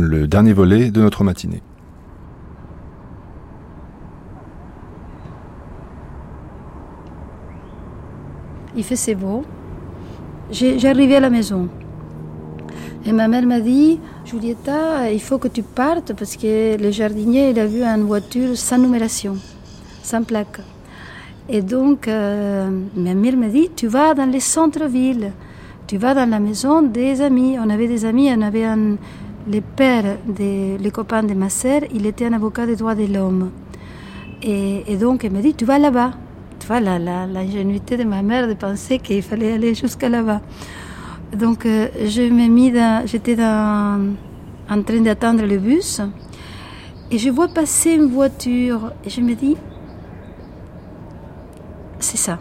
[0.00, 1.60] le dernier volet de notre matinée.
[8.76, 9.42] Il faisait beau.
[10.52, 11.68] J'arrivais à la maison.
[13.04, 17.50] Et ma mère m'a dit, Julieta, il faut que tu partes parce que le jardinier,
[17.50, 19.36] il a vu une voiture sans numération,
[20.04, 20.60] sans plaque.
[21.48, 25.32] Et donc, euh, ma mère m'a dit, tu vas dans les centres-villes,
[25.88, 27.56] tu vas dans la maison des amis.
[27.58, 28.96] On avait des amis, on avait un,
[29.50, 33.06] le père, des, les copains de ma sœur, il était un avocat des droits de
[33.06, 33.50] l'homme.
[34.42, 36.12] Et, donc, elle m'a dit, tu vas là-bas.
[36.60, 40.40] Tu vois, l'ingénuité de ma mère de penser qu'il fallait aller jusqu'à là-bas.
[41.36, 42.72] Donc, euh, je me mis
[43.06, 46.00] j'étais en train d'attendre le bus
[47.10, 49.56] et je vois passer une voiture et je me dis,
[52.00, 52.38] c'est ça.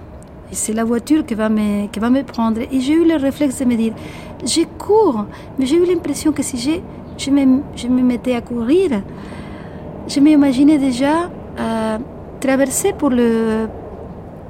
[0.52, 2.62] C'est la voiture qui va, me, qui va me prendre.
[2.62, 3.94] Et j'ai eu le réflexe de me dire,
[4.46, 5.26] je cours,
[5.58, 6.80] mais j'ai eu l'impression que si je,
[7.18, 9.02] je, me, je me mettais à courir,
[10.08, 11.98] je m'imaginais déjà euh,
[12.40, 13.68] traverser pour, le,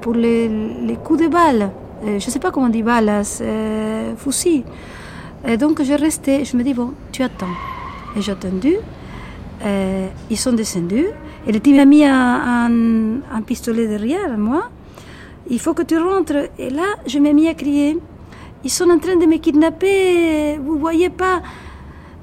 [0.01, 1.71] pour les, coups de balle.
[2.03, 4.63] Euh, je ne sais pas comment on dit balle, euh, fusil.
[5.47, 7.45] Et donc je restais, je me dis, bon, tu attends.
[8.15, 8.75] Et j'ai attendu.
[9.65, 11.07] Euh, ils sont descendus.
[11.47, 14.69] Et le type m'a mis un, pistolet derrière moi.
[15.49, 16.49] Il faut que tu rentres.
[16.59, 17.97] Et là, je m'ai mis à crier.
[18.63, 20.57] Ils sont en train de me kidnapper.
[20.57, 21.41] Vous voyez pas.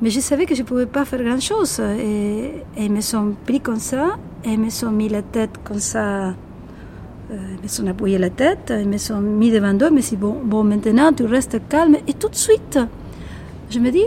[0.02, 1.80] Mais je savais que je ne pouvais pas faire grand-chose.
[1.80, 4.16] Et, et, ils me sont pris comme ça.
[4.44, 6.34] Et ils me sont mis la tête comme ça
[7.30, 10.16] euh, ils me sont appuyé la tête, ils me sont mis devant eux, mais si
[10.16, 11.96] bon, bon, maintenant tu restes calme.
[12.06, 12.78] Et tout de suite,
[13.70, 14.04] je me dis,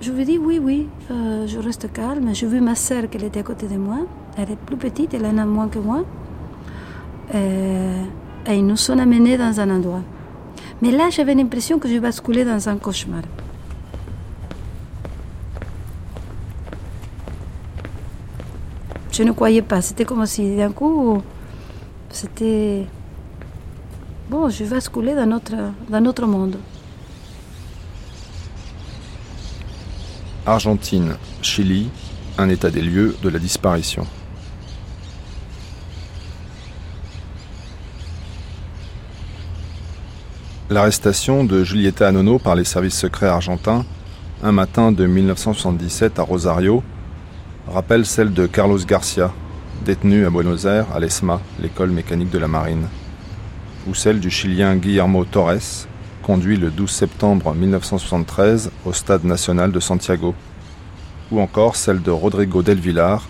[0.00, 2.30] je lui dis oui, oui, euh, je reste calme.
[2.32, 3.98] J'ai vu ma sœur qui était à côté de moi.
[4.38, 6.04] Elle est plus petite, elle en a moins que moi.
[7.34, 8.02] Euh,
[8.46, 10.02] et ils nous sont amenés dans un endroit.
[10.80, 13.22] Mais là, j'avais l'impression que je basculais dans un cauchemar.
[19.12, 19.82] Je ne croyais pas.
[19.82, 21.22] C'était comme si d'un coup,
[22.10, 22.86] c'était.
[24.30, 25.54] Bon, je basculais dans notre,
[25.90, 26.56] dans notre monde.
[30.46, 31.90] Argentine, Chili,
[32.38, 34.06] un état des lieux de la disparition.
[40.70, 43.84] L'arrestation de Julieta Anono par les services secrets argentins,
[44.42, 46.82] un matin de 1977 à Rosario,
[47.68, 49.32] rappelle celle de Carlos Garcia,
[49.84, 52.86] détenu à Buenos Aires à l'ESMA, l'école mécanique de la marine,
[53.86, 55.86] ou celle du Chilien Guillermo Torres,
[56.22, 60.34] conduit le 12 septembre 1973 au Stade national de Santiago,
[61.30, 63.26] ou encore celle de Rodrigo del Villar,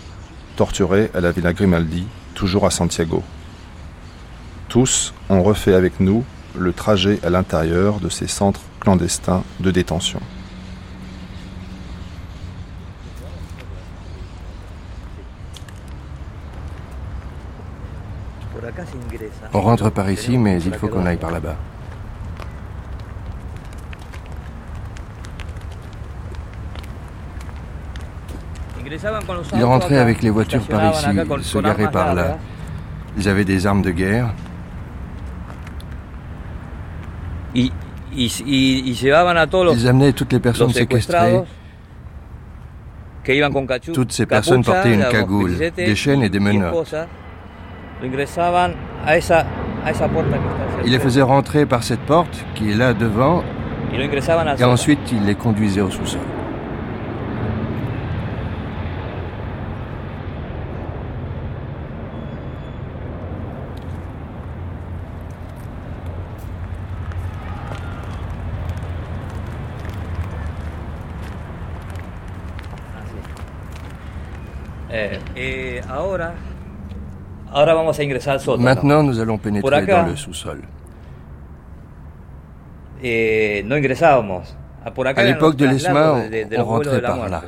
[0.56, 3.22] torturé à la Villa Grimaldi, toujours à Santiago.
[4.68, 6.24] Tous ont refait avec nous
[6.58, 10.20] le trajet à l'intérieur de ces centres clandestins de détention.
[19.54, 21.56] On rentre par ici, mais il faut qu'on aille par là-bas.
[29.54, 32.38] Ils rentraient avec les voitures par ici, ils se garaient par là.
[33.16, 34.32] Ils avaient des armes de guerre.
[37.54, 37.72] Ils
[39.88, 41.42] amenaient toutes les personnes séquestrées.
[43.92, 46.94] Toutes ces personnes portaient une cagoule, des chaînes et des menottes.
[50.84, 53.42] Il les faisait rentrer par cette porte qui est là devant
[54.58, 56.20] et ensuite il les conduisait au sous-sol.
[75.34, 76.34] Eh, ahora
[78.58, 80.60] Maintenant, nous allons pénétrer dans le sous-sol.
[83.04, 83.64] Eh,
[84.84, 86.14] à l'époque de l'ESMA,
[86.56, 87.42] on, rentrait par là.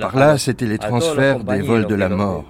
[0.00, 2.44] Par là, c'était les transferts des vols de la mort.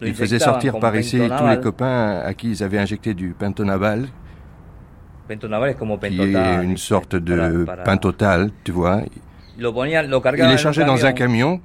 [0.00, 4.06] Ils faisaient sortir par ici tous les copains à qui ils avaient injecté du pentonaval,
[5.28, 9.02] qui est une sorte de pain total, tu vois.
[9.58, 11.60] Ils les chargeaient dans un camion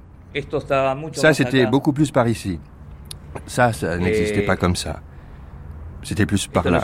[1.13, 2.59] ça, c'était beaucoup plus par ici.
[3.45, 4.99] Ça, ça n'existait pas comme ça.
[6.03, 6.81] C'était plus par là.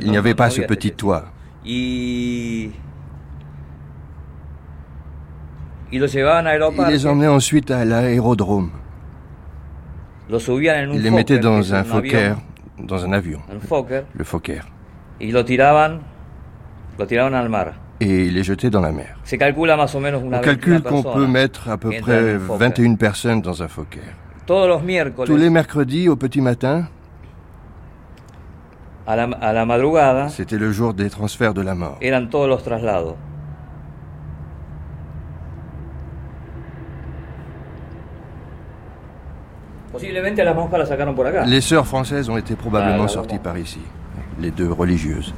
[0.00, 1.26] Il n'y avait pas ce petit toit.
[6.84, 8.70] Ils les emmenaient ensuite à l'aérodrome.
[10.28, 12.34] Ils les mettaient dans un Fokker,
[12.78, 13.40] dans un avion.
[14.14, 14.62] Le Fokker.
[18.00, 19.16] Et les jeter dans la mer.
[19.30, 24.00] On calcule qu'on peut mettre à peu près 21 personnes dans un Fokker.
[24.46, 26.86] Tous les mercredis au petit matin,
[30.28, 31.98] c'était le jour des transferts de la mort.
[41.46, 43.80] Les sœurs françaises ont été probablement sorties par ici,
[44.38, 45.32] les deux religieuses.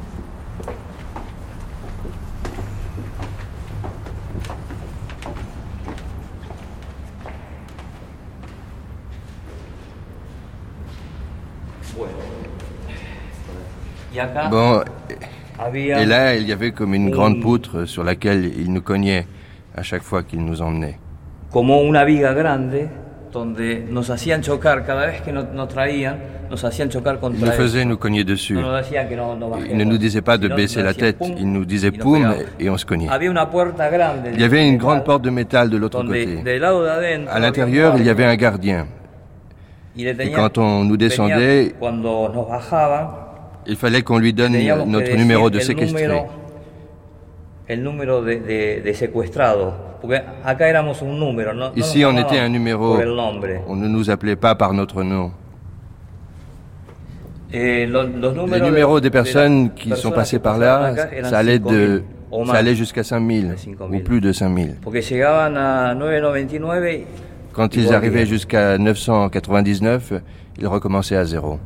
[14.50, 14.82] Bon,
[15.74, 19.26] et là, il y avait comme une grande poutre sur laquelle il nous cognait
[19.76, 20.98] à chaque fois qu'il nous emmenait.
[21.50, 22.88] Como una viga grande
[23.32, 26.18] donde nos hacían chocar cada vez que nos traían,
[26.50, 28.58] nos hacían chocar contra Il nous faisait nous cogner dessus.
[29.70, 32.76] Il ne nous disait pas de baisser la tête, il nous disait poum et on
[32.76, 33.08] se cognait.
[34.34, 36.38] Il y avait une grande porte de métal de l'autre côté.
[37.30, 38.86] À l'intérieur, il y avait un gardien.
[39.98, 41.74] Et quand on nous descendait,
[43.66, 44.56] il fallait qu'on lui donne
[44.86, 46.08] notre numéro de séquestré.
[51.76, 52.96] Ici, on était un numéro.
[53.66, 55.32] On ne nous appelait pas par notre nom.
[57.52, 57.86] Les
[58.60, 62.02] numéros des personnes qui sont passées par là, ça allait de,
[62.46, 63.54] ça allait jusqu'à 5000
[63.90, 64.76] ou plus de 5000.
[67.58, 70.12] Quand ils arrivaient jusqu'à 999,
[70.58, 71.58] ils recommençaient à zéro.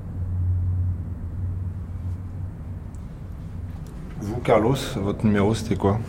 [4.19, 6.01] Vous, Carlos, votre numéro, c'était quoi?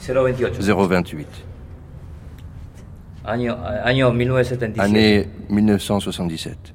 [0.00, 0.58] 028.
[0.58, 1.26] 028.
[3.26, 3.54] Año,
[3.84, 4.80] año 1977.
[4.80, 6.72] Année 1977.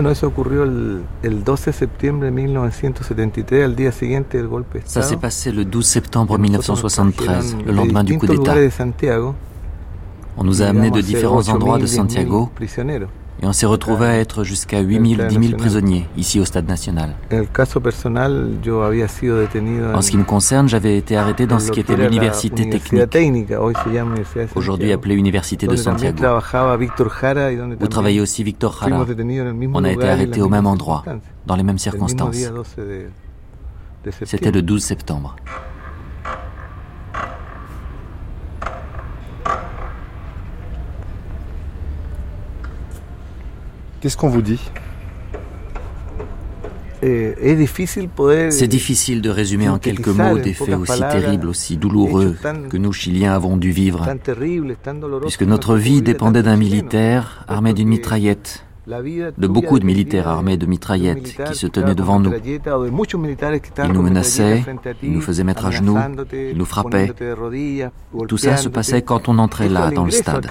[0.00, 4.78] Bueno, eso ocurrió el, el 12 de septiembre de 1973, al día siguiente del golpe
[4.78, 8.54] de Ça s'est passé le 12 septembre 1973, le lendemain du coup d'État.
[10.38, 12.48] On nous a amenés de différents endroits de Santiago
[13.42, 17.14] et on s'est retrouvé à être jusqu'à 8000, 10 000 prisonniers ici au Stade national.
[17.32, 23.04] En ce qui me concerne, j'avais été arrêté dans ce qui était l'université technique,
[24.54, 26.22] aujourd'hui appelée Université de Santiago,
[27.80, 29.06] où travaillait aussi Victor Jara.
[29.72, 31.04] On a été arrêté au même endroit,
[31.46, 32.36] dans les mêmes circonstances.
[34.24, 35.36] C'était le 12 septembre.
[44.00, 44.60] Qu'est-ce qu'on vous dit?
[47.02, 52.36] C'est difficile de résumer en quelques mots des faits aussi terribles, aussi douloureux
[52.68, 54.06] que nous, Chiliens, avons dû vivre,
[55.22, 60.66] puisque notre vie dépendait d'un militaire armé d'une mitraillette de beaucoup de militaires armés de
[60.66, 62.32] mitraillettes qui se tenaient devant nous.
[62.44, 64.64] Ils nous menaçaient,
[65.02, 65.98] ils nous faisaient mettre à genoux,
[66.32, 67.12] ils nous frappaient.
[68.28, 70.46] Tout ça se passait quand on entrait là, dans le stade.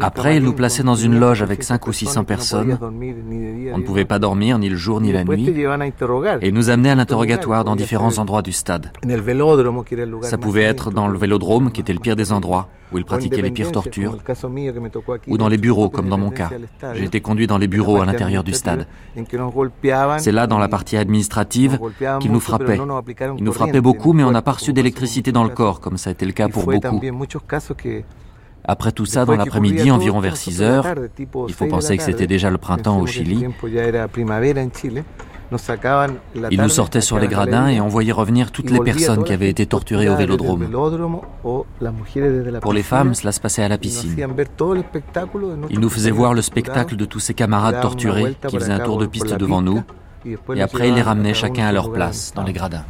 [0.00, 2.78] Après, ils nous plaçaient dans une loge avec cinq ou six cents personnes.
[2.82, 5.48] On ne pouvait pas dormir ni le jour ni la nuit.
[5.48, 8.92] Et ils nous amenaient à l'interrogatoire dans différents endroits du stade.
[10.22, 13.42] Ça pouvait être dans le vélodrome, qui était le pire des endroits où ils pratiquaient
[13.42, 14.16] les pires tortures,
[15.26, 16.50] ou dans les bureaux, comme dans mon cas.
[16.94, 18.86] J'ai été conduit dans les bureaux à l'intérieur du stade.
[20.18, 21.78] C'est là, dans la partie administrative,
[22.20, 22.78] qu'ils nous frappaient.
[23.36, 26.10] Ils nous frappaient beaucoup, mais on n'a pas reçu d'électricité dans le corps, comme ça
[26.10, 27.00] a été le cas pour beaucoup.
[28.66, 30.86] Après tout ça, dans l'après-midi, environ vers 6 heures,
[31.48, 33.44] il faut penser que c'était déjà le printemps au Chili,
[36.50, 39.66] ils nous sortaient sur les gradins et envoyaient revenir toutes les personnes qui avaient été
[39.66, 40.68] torturées au vélodrome.
[42.60, 44.16] Pour les femmes, cela se passait à la piscine.
[45.70, 48.98] Ils nous faisaient voir le spectacle de tous ces camarades torturés qui faisaient un tour
[48.98, 49.82] de piste devant nous,
[50.54, 52.84] et après ils les ramenaient chacun à leur place dans les gradins.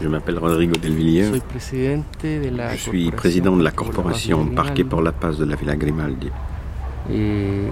[0.00, 1.30] Je m'appelle Rodrigo Del Villiers.
[2.72, 6.28] Je suis président de la corporation Parquet pour la Paz de la Villa Grimaldi.
[7.08, 7.68] Je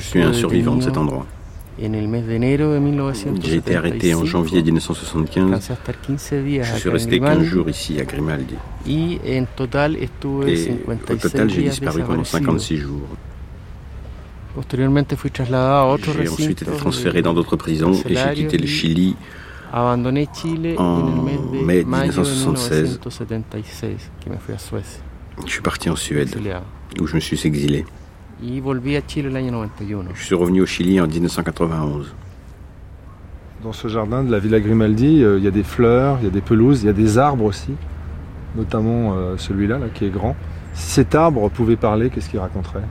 [0.00, 1.26] suis un survivant de cet endroit.
[1.78, 5.72] J'ai été arrêté en janvier 1975.
[6.62, 8.54] Je suis resté 15 jours ici à Grimaldi.
[10.46, 10.70] Et
[11.10, 13.08] au total, j'ai disparu pendant 56 jours.
[16.22, 19.16] J'ai ensuite été transféré dans d'autres prisons et j'ai quitté le Chili
[20.78, 21.22] en
[21.64, 23.00] mai 1976.
[25.46, 26.36] Je suis parti en Suède,
[27.00, 27.86] où je me suis exilé.
[30.14, 32.14] Je suis revenu au Chili en 1991.
[33.62, 36.26] Dans ce jardin de la Villa Grimaldi, euh, il y a des fleurs, il y
[36.26, 37.70] a des pelouses, il y a des arbres aussi,
[38.56, 40.34] notamment euh, celui-là là, qui est grand.
[40.74, 42.82] Si cet arbre pouvait parler, qu'est-ce qu'il raconterait?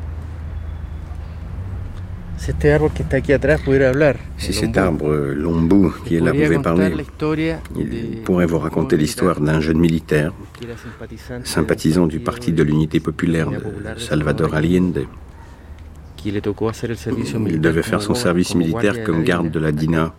[4.37, 6.91] Si cet arbre lombou qui est là pouvait parler,
[7.77, 10.33] il pourrait vous raconter l'histoire d'un jeune militaire,
[11.43, 15.05] sympathisant du Parti de l'Unité populaire de Salvador Allende.
[16.25, 16.41] Il
[17.61, 20.15] devait faire son service militaire comme garde de la DINA,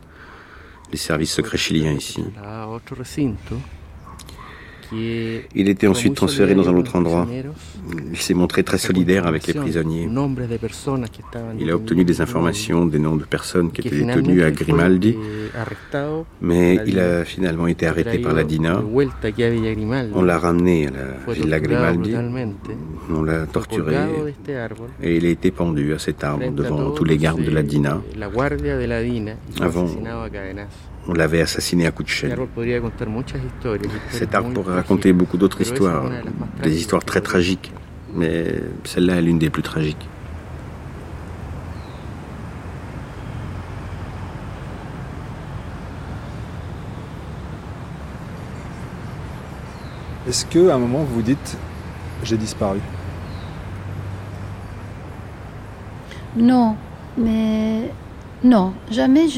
[0.92, 2.22] les services secrets chiliens ici.
[4.92, 7.26] Il était ensuite transféré dans un autre endroit.
[8.12, 10.08] Il s'est montré très solidaire avec les prisonniers.
[11.58, 15.16] Il a obtenu des informations, des noms de personnes qui étaient détenues à Grimaldi,
[16.40, 18.82] mais il a finalement été arrêté par la DINA.
[20.14, 22.14] On l'a ramené à la Villa Grimaldi,
[23.10, 23.96] on l'a torturé
[25.02, 28.00] et il a été pendu à cet arbre devant tous les gardes de la DINA.
[29.60, 29.86] Avant,
[31.08, 32.36] on l'avait assassiné à coups de chaîne.
[34.10, 36.10] Cet arbre pourrait raconter beaucoup d'autres histoires,
[36.62, 37.72] des histoires très tragiques,
[38.14, 38.54] mais
[38.84, 40.08] celle-là est l'une des plus tragiques.
[50.28, 51.56] Est-ce qu'à un moment vous vous dites
[52.22, 52.78] j'ai disparu?
[56.36, 56.76] Non,
[57.18, 57.90] mais
[58.44, 59.28] non, jamais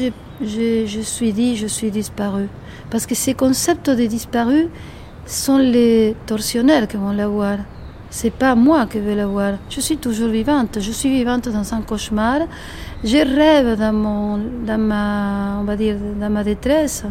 [0.41, 2.47] je suis dit, je suis disparu.
[2.89, 4.67] Parce que ces concepts de disparu
[5.25, 7.57] sont les torsionnaires qui vont l'avoir.
[8.09, 9.53] C'est pas moi qui vais l'avoir.
[9.69, 10.79] Je suis toujours vivante.
[10.79, 12.41] Je suis vivante dans un cauchemar.
[13.03, 17.03] Je rêve dans, mon, dans, ma, on va dire, dans ma détresse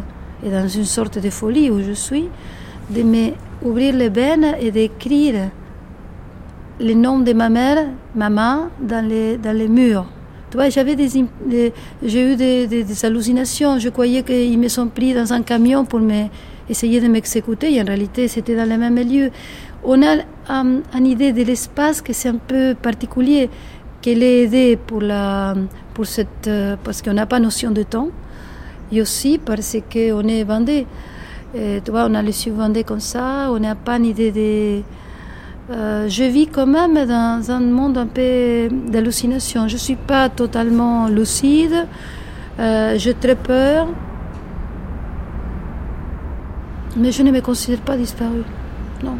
[0.43, 2.29] et dans une sorte de folie où je suis,
[2.89, 5.49] de m'ouvrir les veines et d'écrire
[6.79, 10.05] le nom de ma mère, maman, dans les, dans les murs
[10.69, 11.09] j'avais des,
[12.03, 13.79] j'ai eu des, hallucinations.
[13.79, 16.01] Je croyais qu'ils me sont pris dans un camion pour
[16.69, 17.73] essayer de m'exécuter.
[17.73, 19.31] Et en réalité, c'était dans le même lieu.
[19.83, 20.17] On a
[20.49, 23.49] um, une idée de l'espace que c'est un peu particulier,
[24.01, 25.53] qu'elle est aidée pour, la,
[25.93, 28.09] pour cette, euh, parce qu'on n'a pas notion de temps.
[28.91, 30.85] Et aussi parce qu'on est vendé.
[31.87, 32.53] vois, on a les yeux
[32.85, 33.49] comme ça.
[33.51, 34.83] On n'a pas une idée de
[35.71, 39.67] euh, je vis quand même dans un monde un peu d'hallucination.
[39.67, 41.87] Je ne suis pas totalement lucide.
[42.59, 43.87] Euh, j'ai très peur.
[46.97, 48.43] Mais je ne me considère pas disparu.
[49.03, 49.17] Non.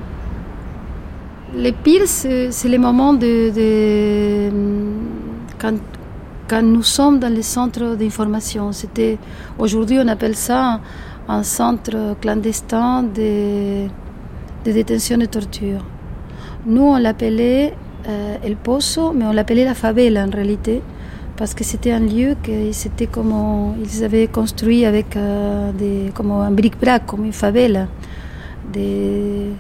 [1.58, 4.50] Le pire, c'est, les moments de,
[5.60, 5.74] quand,
[6.48, 8.72] quand, nous sommes dans les centres d'information.
[8.72, 9.18] C'était,
[9.58, 10.80] aujourd'hui, on appelle ça
[11.28, 13.88] un, centre clandestin de,
[14.66, 15.84] de détention et torture.
[16.68, 17.74] Nous, on l'appelait
[18.10, 20.82] euh, El Pozo, mais on l'appelait la favela en réalité,
[21.38, 26.32] parce que c'était un lieu que c'était comme ils avaient construit avec euh, des, comme
[26.32, 27.86] un bric-brac, comme une favela,
[28.74, 29.52] des,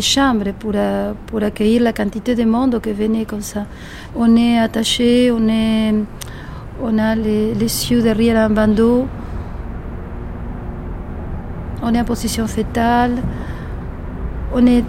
[0.00, 3.66] chambres pour, euh, pour accueillir la quantité de monde qui venait comme ça.
[4.16, 5.94] On est attaché, on, est,
[6.82, 9.06] on a les, les yeux derrière un bandeau,
[11.82, 13.16] on est en position fétale,
[14.54, 14.84] on est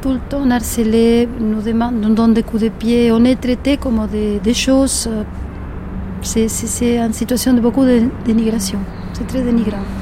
[0.00, 3.76] tout le temps harcelé, nous, demande, nous donne des coups de pied, on est traité
[3.76, 5.08] comme des, choses.
[5.10, 5.24] Euh,
[6.22, 8.78] c'est une situation de beaucoup de dénigration.
[9.12, 9.97] C'est très dénigrant.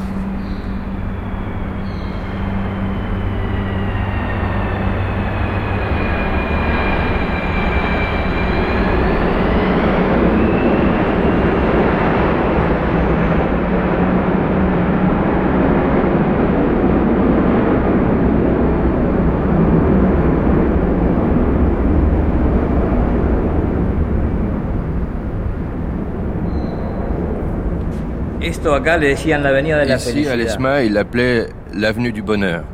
[29.97, 32.65] Ici, à l'ESMA, il l'appelait l'avenue du bonheur.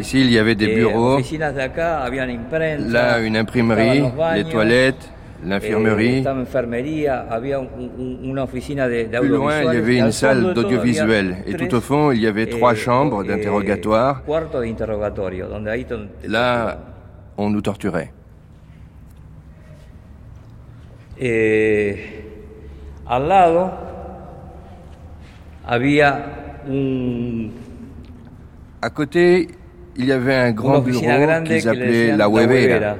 [0.00, 1.18] Ici, il y avait des bureaux.
[2.90, 4.02] Là, une imprimerie,
[4.36, 5.10] les toilettes,
[5.44, 6.22] l'infirmerie.
[9.20, 11.36] Plus loin, il y avait une salle d'audiovisuel.
[11.46, 14.22] Et tout au fond, il y avait trois chambres d'interrogatoire.
[16.26, 16.78] Là,
[17.38, 18.12] on nous torturait.
[23.08, 23.72] Al lado
[25.66, 27.50] había un
[28.80, 29.48] à côté,
[29.96, 31.00] il y avait un grand bureau
[31.44, 32.96] qu'ils appelaient la huevera.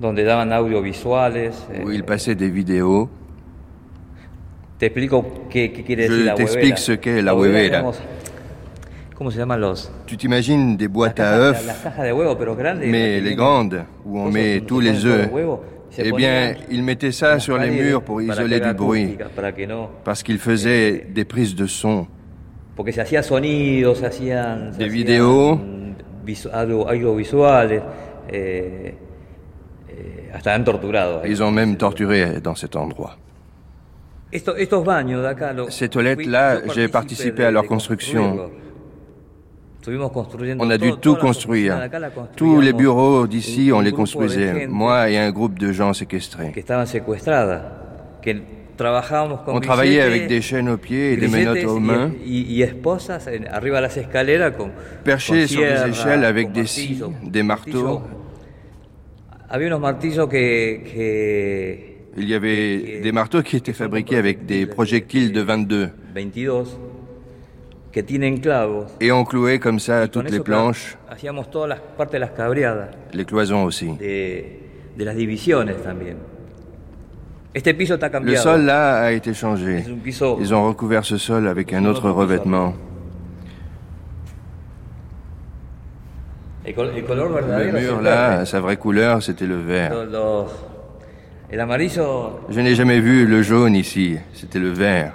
[0.00, 1.52] donde daban audiovisuales.
[1.84, 3.10] Où il passait des vidéos.
[4.78, 7.92] Te explico qué, qué quiere decir Je t'explique ce qu'est la huevera.
[9.18, 9.90] ¿Cómo se llaman los?
[10.06, 11.56] Tu t'imagines des boîtes à œufs,
[12.78, 15.28] mais les grandes, où on met tous les œufs.
[15.98, 19.18] Eh bien, ils mettaient ça sur les murs pour isoler du bruit,
[20.04, 22.06] parce qu'ils faisaient des prises de son.
[22.78, 22.92] Des
[24.88, 25.58] vidéos,
[26.28, 26.34] eh,
[29.90, 30.12] eh,
[31.24, 33.16] ils ont même torturé dans cet endroit.
[35.70, 38.48] Ces toilettes-là, j'ai participé à leur construction.
[39.86, 41.78] On a dû tout construire.
[42.36, 44.66] Tous les bureaux d'ici, on les construisait.
[44.66, 46.52] Moi et un groupe de gens séquestrés.
[49.46, 52.12] On travaillait avec des chaînes aux pieds et des menottes aux mains,
[55.04, 58.02] perchés sur des échelles avec des scies, des marteaux.
[62.20, 65.90] Il y avait des marteaux qui étaient fabriqués avec des projectiles de 22
[69.00, 70.96] et on clouait comme ça toutes les planches,
[73.12, 73.90] les cloisons aussi.
[77.54, 79.84] Le sol là a été changé.
[80.40, 82.74] Ils ont recouvert ce sol avec un autre revêtement.
[86.66, 89.92] Le mur là, sa vraie couleur, c'était le vert.
[91.50, 95.14] Je n'ai jamais vu le jaune ici, c'était le vert.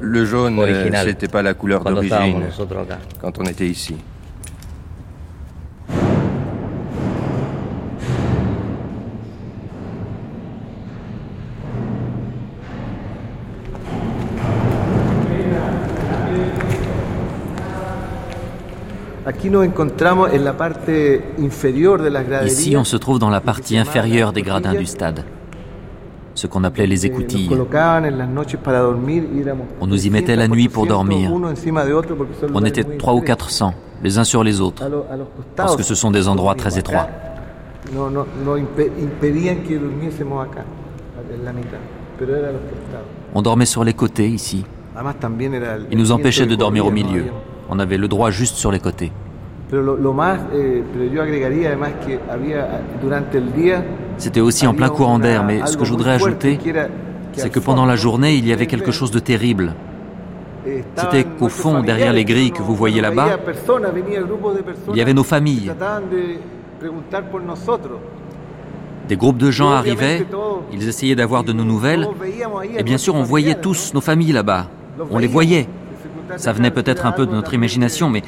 [0.00, 0.60] Le jaune,
[1.04, 2.44] c'était pas la couleur d'origine
[3.20, 3.96] quand on était ici.
[22.44, 25.24] Ici, on se trouve dans la partie inférieure des gradins du stade
[26.36, 27.50] ce qu'on appelait les écoutilles.
[29.80, 31.32] On nous y mettait la nuit pour dormir.
[32.54, 34.84] On était trois ou quatre cents, les uns sur les autres,
[35.56, 37.08] parce que ce sont des endroits très étroits.
[43.34, 44.64] On dormait sur les côtés ici.
[45.90, 47.24] Ils nous empêchaient de dormir au milieu.
[47.68, 49.10] On avait le droit juste sur les côtés.
[54.18, 56.58] C'était aussi en plein courant d'air, mais ce que je voudrais ajouter,
[57.34, 59.74] c'est que pendant la journée, il y avait quelque chose de terrible.
[60.96, 63.38] C'était qu'au fond, derrière les grilles que vous voyez là-bas,
[64.90, 65.72] il y avait nos familles.
[69.08, 70.26] Des groupes de gens arrivaient,
[70.72, 72.08] ils essayaient d'avoir de nos nouvelles,
[72.76, 74.66] et bien sûr, on voyait tous nos familles là-bas.
[75.10, 75.68] On les voyait.
[76.36, 78.22] Ça venait peut-être un peu de notre imagination, mais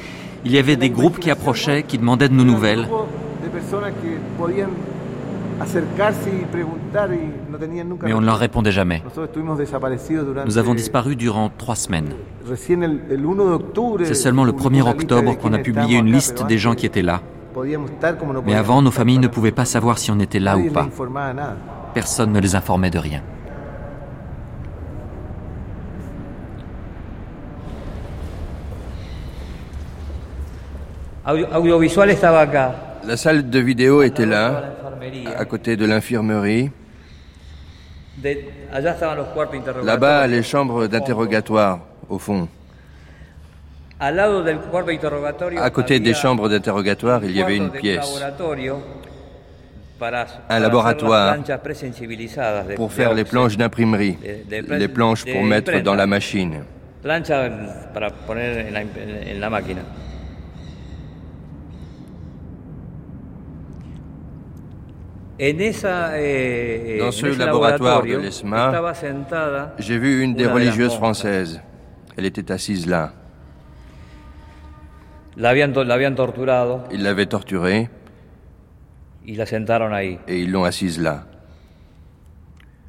[0.45, 2.87] il y avait des groupes qui approchaient, qui demandaient de nos nouvelles.
[8.03, 9.03] Mais on ne leur répondait jamais.
[10.45, 12.09] Nous avons disparu durant trois semaines.
[14.03, 17.21] C'est seulement le 1er octobre qu'on a publié une liste des gens qui étaient là.
[18.45, 20.87] Mais avant, nos familles ne pouvaient pas savoir si on était là ou pas.
[21.93, 23.21] Personne ne les informait de rien.
[33.05, 34.63] La salle de vidéo était là,
[35.37, 36.71] à côté de l'infirmerie.
[39.83, 42.47] Là-bas, les chambres d'interrogatoire, au fond.
[43.99, 48.23] À côté des chambres d'interrogatoire, il y avait une pièce,
[50.49, 51.37] un laboratoire
[52.75, 54.17] pour faire les planches d'imprimerie,
[54.49, 56.63] les planches pour mettre dans la machine.
[65.41, 68.73] Eh, Dans ce laboratoire de l'ESMA,
[69.77, 71.61] j'ai vu une des religieuses françaises.
[72.17, 73.13] Elle était assise là.
[76.91, 77.89] Ils l'avaient torturée.
[80.27, 81.23] Et ils l'ont assise là.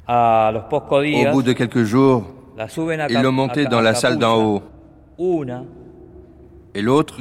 [0.09, 2.25] Au bout de quelques jours,
[3.09, 4.63] ils l'ont monté dans la salle d'en haut.
[6.73, 7.15] Et l'autre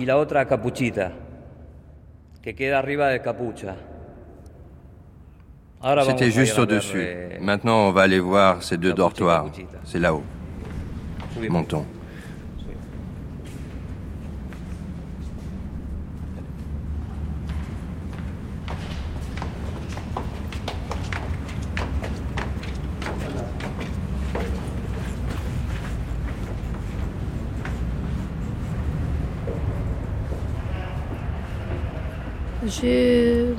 [5.83, 7.07] C'était juste au-dessus.
[7.41, 9.47] Maintenant, on va aller voir ces deux dortoirs.
[9.85, 10.23] C'est là-haut.
[11.49, 11.87] Montons.
[32.67, 33.55] Je,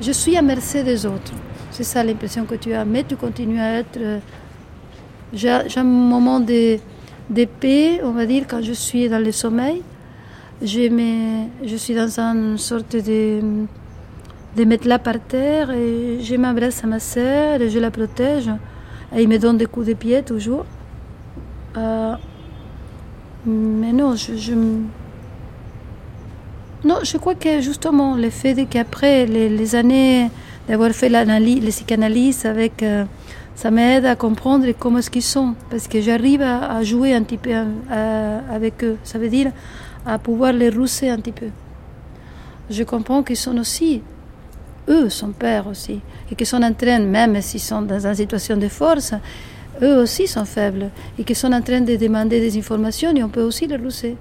[0.00, 1.32] je suis à mercé des autres.
[1.72, 2.84] C'est ça l'impression que tu as.
[2.84, 3.96] Mais tu continues à être.
[3.96, 4.18] Euh,
[5.32, 6.78] j'ai un moment de,
[7.60, 9.82] paix, on va dire, quand je suis dans le sommeil.
[10.60, 10.82] Je,
[11.64, 13.40] je suis dans une sorte de,
[14.56, 18.50] de matelas par terre et je m'abrace à ma sœur et je la protège.
[19.16, 20.66] Et il me donne des coups de pied toujours.
[21.76, 22.14] Euh,
[23.46, 24.52] mais non, je,
[26.84, 30.30] non, je crois que justement le fait qu'après les, années
[30.72, 33.04] d'avoir fait l'analyse, les psychanalyses avec, euh,
[33.54, 37.36] ça m'aide à comprendre comment est-ce qu'ils sont, parce que j'arrive à, jouer un petit
[37.36, 38.96] peu euh, avec eux.
[39.04, 39.52] Ça veut dire
[40.06, 41.50] à pouvoir les rousser un petit peu.
[42.70, 44.00] Je comprends qu'ils sont aussi,
[44.88, 48.56] eux sont pères aussi, et qu'ils sont en train, même s'ils sont dans une situation
[48.56, 49.12] de force,
[49.82, 53.28] eux aussi sont faibles, et qu'ils sont en train de demander des informations, et on
[53.28, 54.16] peut aussi les rousser.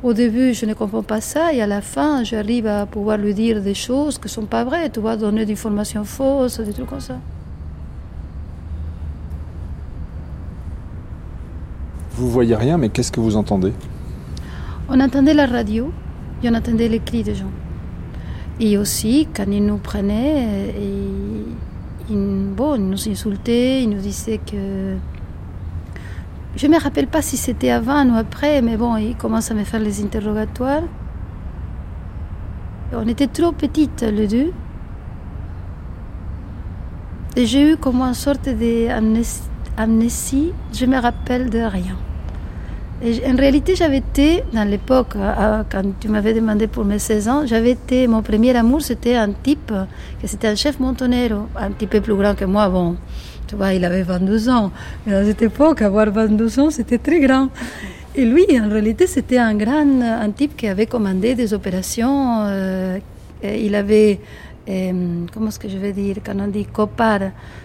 [0.00, 3.34] Au début, je ne comprends pas ça et à la fin, j'arrive à pouvoir lui
[3.34, 6.72] dire des choses qui ne sont pas vraies, tu vois, donner des informations fausses, des
[6.72, 7.18] trucs comme ça.
[12.12, 13.72] Vous voyez rien, mais qu'est-ce que vous entendez?
[14.88, 15.92] On entendait la radio
[16.42, 17.50] et on entendait les cris des gens.
[18.60, 20.74] Et aussi, quand ils nous prenaient,
[22.08, 24.96] ils, bon, ils nous insultaient, ils nous disaient que
[26.56, 29.54] je ne me rappelle pas si c'était avant ou après, mais bon, il commence à
[29.54, 30.82] me faire les interrogatoires.
[32.92, 34.52] On était trop petites, les deux.
[37.36, 38.48] Et j'ai eu comme une sorte
[39.76, 40.52] d'amnésie.
[40.72, 41.96] Je me rappelle de rien.
[43.00, 45.14] Et en réalité, j'avais été, dans l'époque,
[45.70, 49.30] quand tu m'avais demandé pour mes 16 ans, j'avais été, mon premier amour, c'était un
[49.30, 49.72] type,
[50.24, 52.96] c'était un chef montonero, un petit peu plus grand que moi, bon,
[53.48, 54.70] tu vois, il avait 22 ans.
[55.06, 57.48] Mais à cette époque, avoir 22 ans, c'était très grand.
[58.14, 62.42] Et lui, en réalité, c'était un grand, un type qui avait commandé des opérations.
[62.46, 62.98] Euh,
[63.42, 64.20] il avait,
[64.68, 67.20] euh, comment est-ce que je vais dire, quand on dit copar,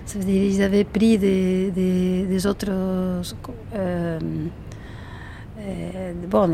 [0.06, 2.68] ça veut dire ils avaient pris des, autres.
[2.70, 4.20] Euh,
[6.30, 6.52] bon,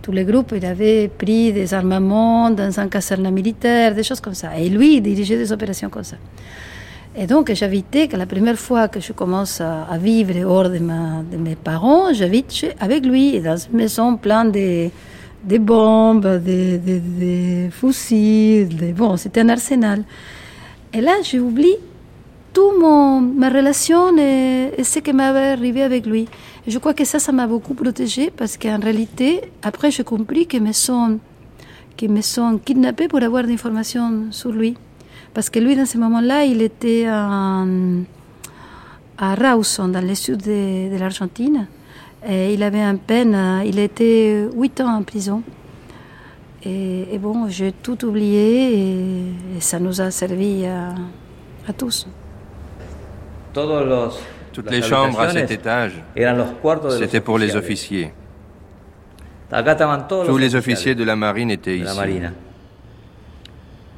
[0.00, 4.34] tous les groupes, ils avaient pris des armements dans un caserne militaire, des choses comme
[4.34, 4.56] ça.
[4.58, 6.16] Et lui, il dirigeait des opérations comme ça.
[7.14, 12.10] Et donc, j'habitais, la première fois que je commence à, vivre hors de, mes parents,
[12.14, 20.04] j'habite avec lui, dans une maison pleine de, bombes, de, fusils, bon, c'était un arsenal.
[20.94, 21.78] Et là, j'ai oublié
[22.54, 26.26] toute ma relation et, ce qui m'avait arrivé avec lui.
[26.66, 30.56] Je crois que ça, ça m'a beaucoup protégée parce qu'en réalité, après, j'ai compris que
[30.56, 31.18] me sont,
[31.94, 34.76] que me sont kidnappés pour avoir des informations sur lui.
[35.34, 37.64] Parce que lui, dans ce moment-là, il était à
[39.18, 41.66] Rawson, dans le sud de, l'Argentine.
[42.28, 45.42] Et il avait un peine, il était huit ans en prison.
[46.64, 48.78] Et, bon, j'ai tout oublié
[49.56, 50.94] et, ça nous a servi à,
[51.72, 52.06] tous.
[54.52, 56.02] Toutes les chambres à cet étage,
[56.98, 58.12] c'était pour les officiers.
[60.26, 61.98] Tous les officiers de la marine étaient ici.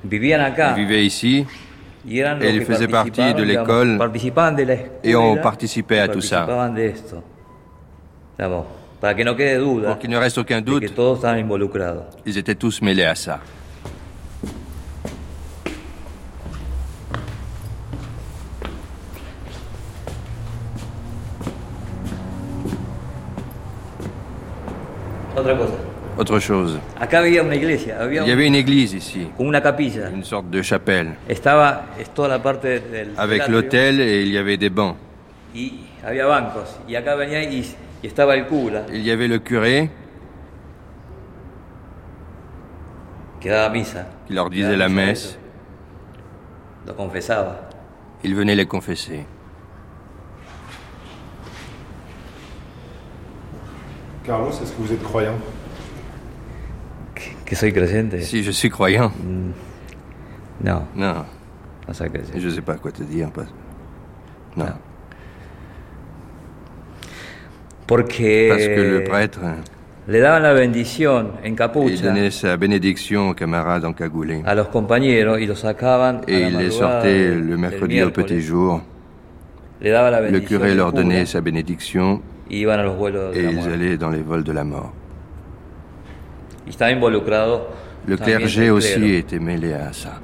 [0.05, 1.47] Ils vivaient ici
[2.07, 3.99] et ils faisaient partie de l'école
[5.03, 6.47] et ont participé à tout ça.
[8.39, 10.85] Pour qu'il ne reste aucun doute,
[12.27, 13.41] ils étaient tous mêlés à ça.
[25.37, 25.94] Autre chose.
[26.17, 26.79] Autre chose.
[27.01, 29.27] Il y avait une église ici.
[29.39, 31.15] Une sorte de chapelle.
[33.17, 34.97] Avec l'hôtel et il y avait des bancs.
[35.55, 35.73] Il
[38.93, 39.91] y avait le curé.
[43.41, 43.49] Qui
[44.31, 45.39] leur disait la messe.
[48.23, 49.27] Il venait les confesser.
[54.25, 55.35] Carlos, est-ce que vous êtes croyant?
[57.45, 58.21] Que soy creyente.
[58.23, 59.11] Si je suis croyant.
[59.11, 59.53] Mm.
[60.65, 60.83] Non.
[60.97, 61.25] Non.
[61.89, 63.31] Je ne sais pas quoi te dire.
[64.57, 64.65] Non.
[64.65, 64.73] non.
[67.87, 69.41] Parce que le prêtre
[70.07, 71.95] le daban la bendición en capucha.
[71.95, 74.43] Il donnait sa bénédiction aux camarades encagoulés.
[74.45, 78.83] A los compañeros y los sacaban Et il les sortait le mercredi au petit jour.
[79.81, 83.39] Le, daba la le curé leur donnait sa bénédiction y iban a los vuelos de
[83.39, 84.93] et ils allaient dans les vols de la mort.
[86.67, 87.69] Estaba involucrado
[88.07, 90.21] le clergé aussi était mêlé à ça.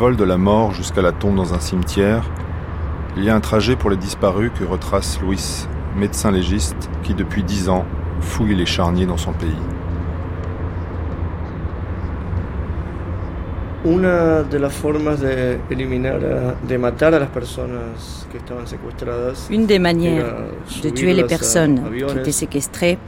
[0.00, 2.22] Vols de la mort jusqu'à la tombe dans un cimetière,
[3.18, 7.42] il y a un trajet pour les disparus que retrace Louis, médecin légiste qui depuis
[7.42, 7.84] dix ans
[8.22, 9.62] fouille les charniers dans son pays.
[13.84, 16.18] Una de las formas de eliminar,
[16.66, 19.48] de matar a las personas que estaban secuestradas.
[19.50, 20.34] Une des manières
[20.82, 22.98] de tuer les personnes qui étaient séquestrées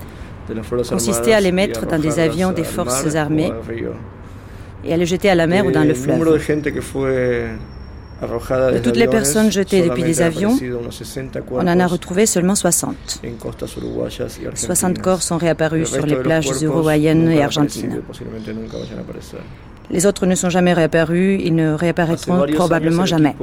[0.90, 3.50] consistait à les mettre dans des avions des forces armées
[4.84, 6.18] et à le jeter à la mer ou dans le fleuve.
[8.22, 10.56] De toutes les personnes jetées depuis les avions,
[11.50, 13.20] on en a retrouvé seulement 60.
[14.54, 18.00] 60 corps sont réapparus sur les plages uruguayennes et argentines.
[19.90, 23.34] Les autres ne sont jamais réapparus, ils ne réapparaîtront probablement jamais.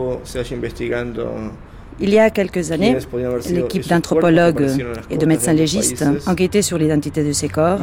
[2.01, 2.97] Il y a quelques années,
[3.49, 4.71] l'équipe d'anthropologues
[5.09, 7.79] et de médecins légistes enquêtait sur l'identité de ces corps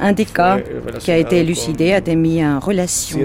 [0.00, 0.58] un des cas
[1.00, 3.18] qui a été élucidé a été mis en relation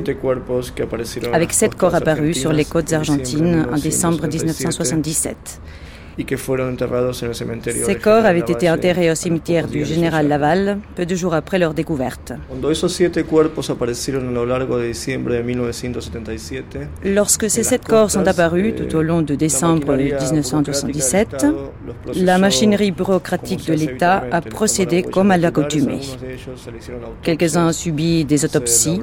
[1.33, 5.61] avec sept corps apparus sur les côtes argentines en décembre 1977.
[7.85, 11.75] Ces corps avaient été enterrés au cimetière du général Laval peu de jours après leur
[11.75, 12.33] découverte.
[17.05, 21.45] Lorsque ces sept corps sont apparus tout au long de décembre 1977,
[22.15, 26.01] la machinerie bureaucratique de l'État a procédé comme à l'accoutumée.
[27.21, 29.01] Quelques-uns ont subi des autopsies.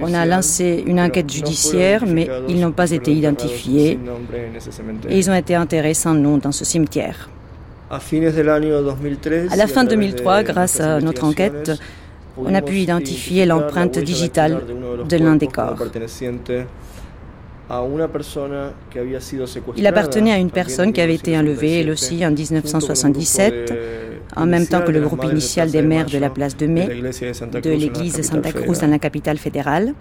[0.00, 3.98] On a lancé une enquête judiciaire, mais ils n'ont pas été identifiés
[5.08, 7.28] et ils ont été enterrés nom dans ce cimetière.
[7.90, 7.98] À
[9.56, 11.72] la fin 2003, grâce à notre enquête,
[12.38, 14.62] on a pu identifier l'empreinte digitale
[15.08, 15.76] de l'un des corps.
[19.76, 23.72] Il appartenait à une personne qui avait été enlevée, elle aussi, en 1977,
[24.36, 27.70] en même temps que le groupe initial des maires de la place de Mai, de
[27.70, 29.94] l'église Santa Cruz dans la capitale fédérale.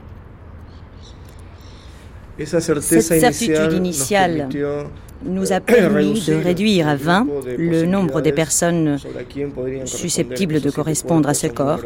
[2.44, 4.48] Cette certitude initiale
[5.24, 8.98] nous a permis de réduire à 20 le nombre des personnes
[9.86, 11.82] susceptibles de correspondre à ce corps.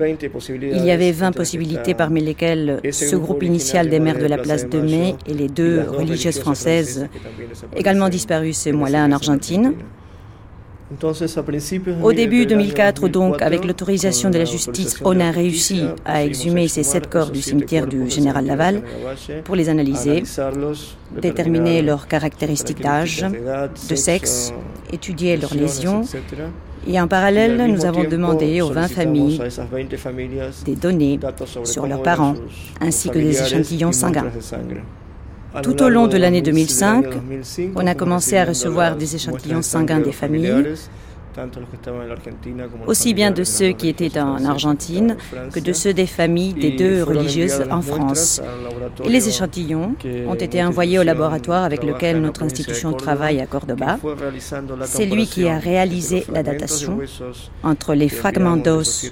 [0.00, 4.68] Il y avait 20 possibilités parmi lesquelles ce groupe initial des maires de la place
[4.68, 7.08] de Mai et les deux religieuses françaises,
[7.74, 9.74] également disparues ce mois-là en Argentine.
[12.02, 16.82] Au début 2004, donc, avec l'autorisation de la justice, on a réussi à exhumer ces
[16.82, 18.82] sept corps du cimetière du général Laval
[19.44, 20.22] pour les analyser,
[21.20, 23.26] déterminer leurs caractéristiques d'âge,
[23.90, 24.54] de sexe,
[24.90, 26.02] étudier leurs lésions.
[26.86, 29.40] Et en parallèle, nous avons demandé aux 20 familles
[30.64, 31.20] des données
[31.64, 32.34] sur leurs parents,
[32.80, 34.30] ainsi que des échantillons sanguins.
[35.62, 37.06] Tout au long de l'année 2005,
[37.74, 40.74] on a commencé à recevoir des échantillons sanguins des familles
[42.86, 45.16] aussi bien de ceux qui étaient en Argentine
[45.52, 48.40] que de ceux des familles des deux religieuses en France.
[49.04, 49.94] Et les échantillons
[50.26, 53.98] ont été envoyés au laboratoire avec lequel notre institution travaille à Cordoba.
[54.84, 56.98] C'est lui qui a réalisé la datation
[57.62, 59.10] entre les fragments d'os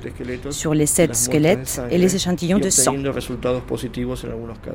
[0.51, 2.95] sur les sept squelettes et les échantillons de sang.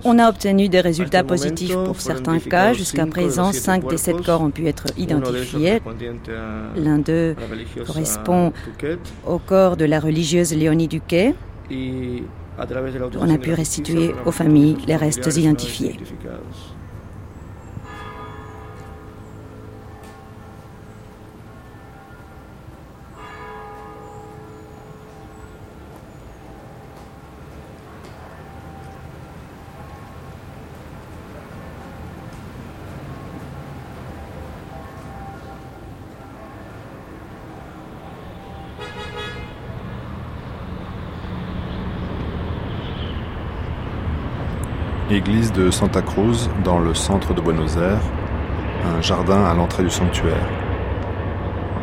[0.04, 2.74] On a obtenu des résultats positifs pour certains cas.
[2.74, 5.82] Jusqu'à présent, cinq des sept corps ont pu être identifiés.
[6.76, 7.36] L'un d'eux
[7.86, 8.54] correspond
[9.28, 11.36] au corps de la religieuse Léonie Duquet.
[13.20, 15.98] On a pu restituer aux familles les restes identifiés.
[45.56, 48.00] De Santa Cruz dans le centre de Buenos Aires,
[48.86, 50.48] un jardin à l'entrée du sanctuaire.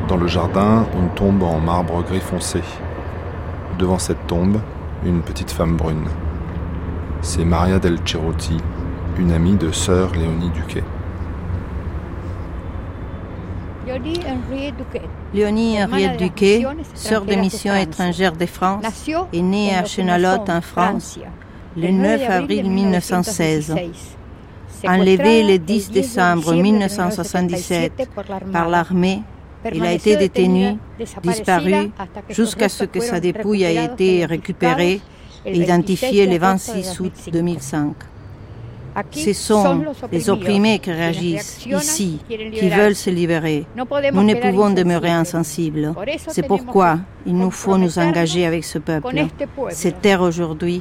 [0.09, 2.63] Dans le jardin, une tombe en marbre gris foncé.
[3.79, 4.59] Devant cette tombe,
[5.05, 6.07] une petite femme brune.
[7.21, 8.57] C'est Maria del Cerotti,
[9.19, 10.85] une amie de sœur Léonie Duquet.
[15.35, 18.85] Léonie Henriette Duquet, sœur de mission étrangère de France,
[19.33, 21.19] est née à Chenalot en France
[21.79, 23.75] le 9 avril 1916.
[24.87, 28.09] Enlevée le 10 décembre 1977
[28.53, 29.23] par l'armée,
[29.73, 30.77] il a été détenu,
[31.23, 31.91] disparu,
[32.31, 35.01] jusqu'à ce que sa dépouille ait été récupérée
[35.45, 37.95] et identifiée le 26 août 2005.
[39.13, 43.67] Ce sont les opprimés qui réagissent ici, qui veulent se libérer.
[43.77, 45.95] Nous ne pouvons demeurer insensibles.
[46.29, 49.27] C'est pourquoi il nous faut nous engager avec ce peuple.
[49.71, 50.81] Cette terre aujourd'hui,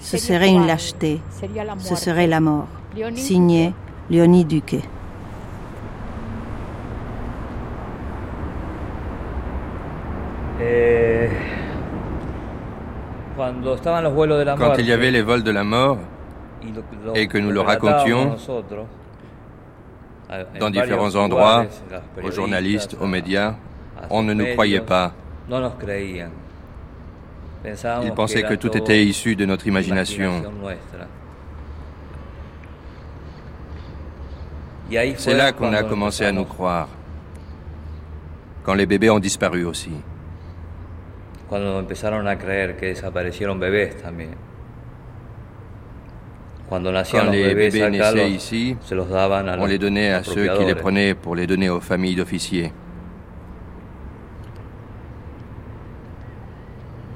[0.00, 1.20] ce serait une lâcheté,
[1.78, 2.68] ce serait la mort.
[3.14, 3.72] Signé
[4.10, 4.82] Léonie Duquet.
[10.62, 11.28] Eh,
[14.58, 15.98] Quand il y avait les vols de la mort,
[17.14, 18.36] et que nous le racontions
[20.58, 21.66] dans différents endroits,
[22.22, 23.54] aux journalistes, aux médias,
[24.10, 25.12] on ne nous croyait pas.
[28.02, 30.42] Ils pensaient que tout était issu de notre imagination.
[35.16, 36.88] C'est là qu'on a commencé à nous croire,
[38.64, 39.92] quand les bébés ont disparu aussi.
[41.48, 44.36] Quand empezaron a creer que desaparecieron bebés también.
[46.70, 51.46] Quand les bébés naissaient ici, on les donnait à ceux qui les prenaient pour les
[51.46, 52.72] donner aux familles d'officiers.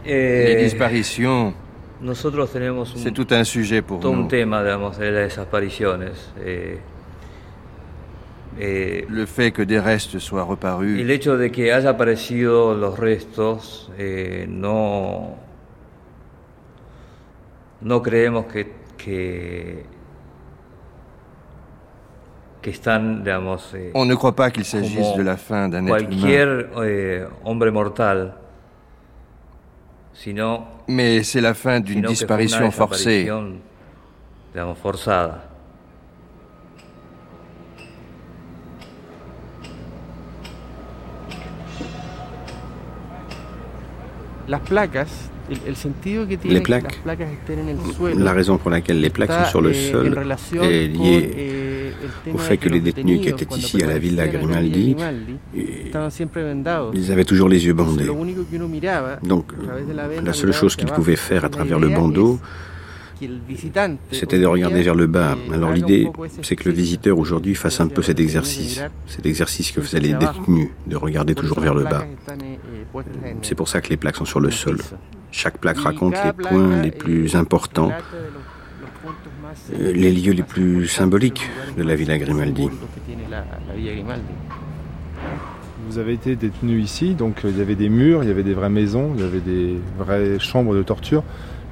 [0.04, 1.54] Les disparitions,
[2.96, 4.28] c'est tout un sujet pour nous.
[8.58, 11.00] Le fait que des restes soient reparus.
[11.00, 15.36] El hecho de que haya aparecido los restos, eh, no,
[17.80, 19.84] no creemos que que,
[22.62, 26.10] que están, digamos, eh, On ne croit pas qu'il s'agisse de la fin d'un être
[26.10, 26.66] humain.
[26.84, 28.34] Eh, hombre mortal,
[30.12, 33.30] sino, Mais c'est la fin d'une disparition forcée.
[34.52, 35.50] Digamos, forzada.
[44.46, 45.30] Las placas
[46.44, 47.00] les plaques,
[48.16, 50.26] la raison pour laquelle les plaques sont sur le eh, sol
[50.62, 51.92] est liée
[52.26, 54.96] eh, au fait que les détenus qui étaient ici à la Villa Grimaldi,
[55.54, 58.08] ils avaient toujours les yeux bandés.
[59.22, 59.52] Donc
[60.22, 62.38] la seule chose qu'ils pouvaient faire à travers le bandeau,
[64.12, 65.36] c'était de regarder vers le bas.
[65.52, 66.08] Alors l'idée,
[66.42, 70.14] c'est que le visiteur aujourd'hui fasse un peu cet exercice, cet exercice que faisaient les
[70.14, 72.06] détenus, de regarder toujours vers le bas.
[73.42, 74.78] C'est pour ça que les plaques sont sur le sol.
[75.36, 77.90] Chaque plaque raconte les points les plus importants,
[79.72, 82.68] euh, les lieux les plus symboliques de la Villa Grimaldi.
[85.88, 88.44] Vous avez été détenu ici, donc euh, il y avait des murs, il y avait
[88.44, 91.24] des vraies maisons, il y avait des vraies chambres de torture.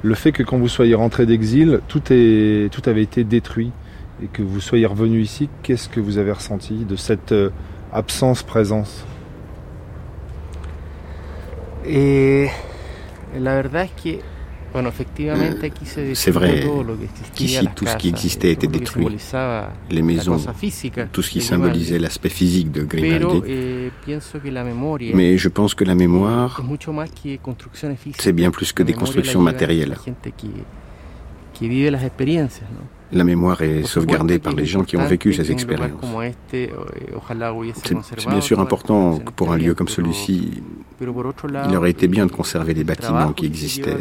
[0.03, 3.71] Le fait que quand vous soyez rentré d'exil, tout, est, tout avait été détruit
[4.21, 7.51] et que vous soyez revenu ici, qu'est-ce que vous avez ressenti de cette euh,
[7.93, 9.07] absence-présence
[11.87, 12.49] Et
[13.39, 14.19] la verdad es que
[16.15, 16.65] c'est vrai
[17.35, 19.07] qu'ici, tout ce qui existait était détruit.
[19.91, 20.39] Les maisons,
[21.13, 23.43] tout ce qui symbolisait l'aspect physique de Grimaldi.
[23.47, 23.91] Eh,
[25.15, 26.63] Mais je pense que la mémoire,
[28.19, 29.97] c'est bien plus que des constructions matérielles.
[33.15, 35.91] La mémoire est sauvegardée par les gens qui ont vécu ces expériences.
[36.55, 36.71] Eh,
[37.85, 40.63] c'est bien sûr important que pour un lieu comme celui-ci,
[41.69, 43.97] il aurait été bien de conserver les bâtiments qui existaient.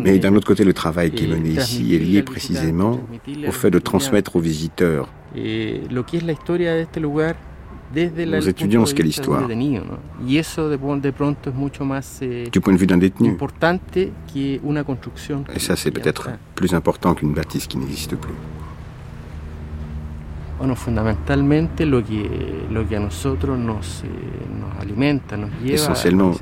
[0.00, 3.00] Mais d'un autre côté, le travail qui est mené ici est lié précisément
[3.46, 5.08] au fait de transmettre aux visiteurs
[7.94, 9.46] nous étudions ce qu'est l'histoire.
[9.48, 9.54] Du
[12.60, 13.36] point de vue d'un détenu.
[15.54, 18.34] Et ça, c'est peut-être plus important qu'une bâtisse qui n'existe plus.
[25.66, 26.32] Essentiellement,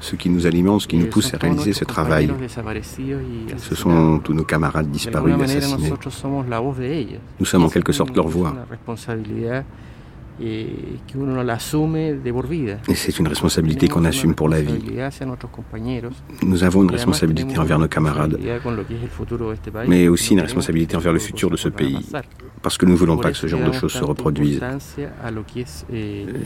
[0.00, 2.30] ce qui nous alimente, ce qui nous pousse à réaliser ce travail,
[3.56, 5.92] ce sont tous nos camarades disparus, assassinés.
[7.38, 8.54] Nous sommes en quelque sorte leur voix.
[10.42, 10.66] Et
[12.94, 14.82] c'est une responsabilité qu'on assume pour la vie.
[16.42, 18.38] Nous avons une responsabilité envers nos camarades,
[19.86, 21.98] mais aussi une responsabilité envers le futur de ce pays,
[22.62, 24.60] parce que nous ne voulons pas que ce genre de choses se reproduisent.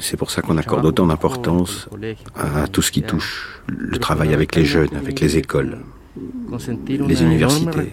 [0.01, 1.89] C'est pour ça qu'on accorde autant d'importance
[2.37, 5.79] à tout ce qui touche le travail avec les jeunes, avec les écoles,
[6.89, 7.93] les universités.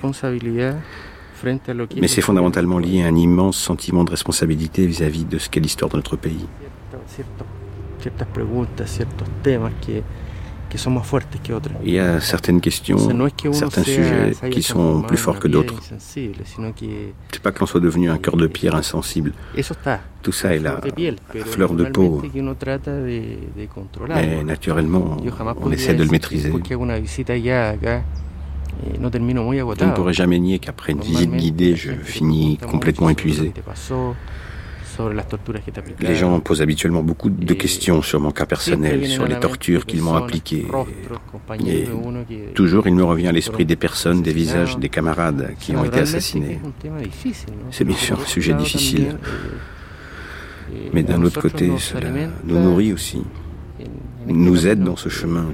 [2.00, 5.90] Mais c'est fondamentalement lié à un immense sentiment de responsabilité vis-à-vis de ce qu'est l'histoire
[5.90, 6.46] de notre pays.
[11.84, 12.98] Il y a certaines questions,
[13.52, 15.80] certains sujets qui sont plus forts que d'autres.
[15.88, 19.34] C'est pas que l'on soit devenu un cœur de pierre insensible.
[20.22, 20.80] Tout ça est là,
[21.46, 22.22] fleur de peau.
[24.10, 25.18] Mais naturellement,
[25.62, 26.52] on essaie de le maîtriser.
[28.90, 33.54] Je ne pourrais jamais nier qu'après une visite guidée, je finis complètement épuisé.
[36.00, 40.02] Les gens posent habituellement beaucoup de questions sur mon cas personnel, sur les tortures qu'ils
[40.02, 40.66] m'ont appliquées.
[41.68, 41.88] Et
[42.54, 46.00] toujours, il me revient à l'esprit des personnes, des visages, des camarades qui ont été
[46.00, 46.60] assassinés.
[47.72, 49.18] C'est bien sûr un sujet difficile.
[50.94, 52.10] Mais d'un autre côté, cela
[52.44, 53.24] nous nourrit aussi,
[54.28, 55.48] nous aide dans ce chemin.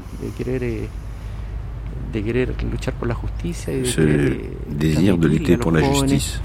[3.83, 4.31] ce
[4.69, 6.41] désir de lutter pour la justice,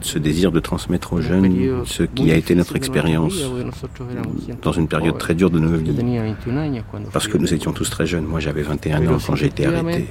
[0.00, 3.42] ce désir de transmettre aux jeunes ce qui a été notre expérience
[4.62, 5.96] dans une période très dure de nos vies,
[7.12, 8.24] parce que nous étions tous très jeunes.
[8.26, 10.08] Moi j'avais 21 ans quand j'ai été arrêté.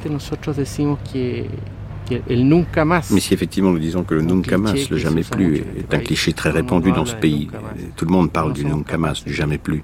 [2.09, 6.33] Mais si effectivement nous disons que le nunca más, le jamais plus, est un cliché
[6.33, 7.49] très répandu dans ce pays,
[7.95, 9.83] tout le monde parle du nunca más, du jamais plus.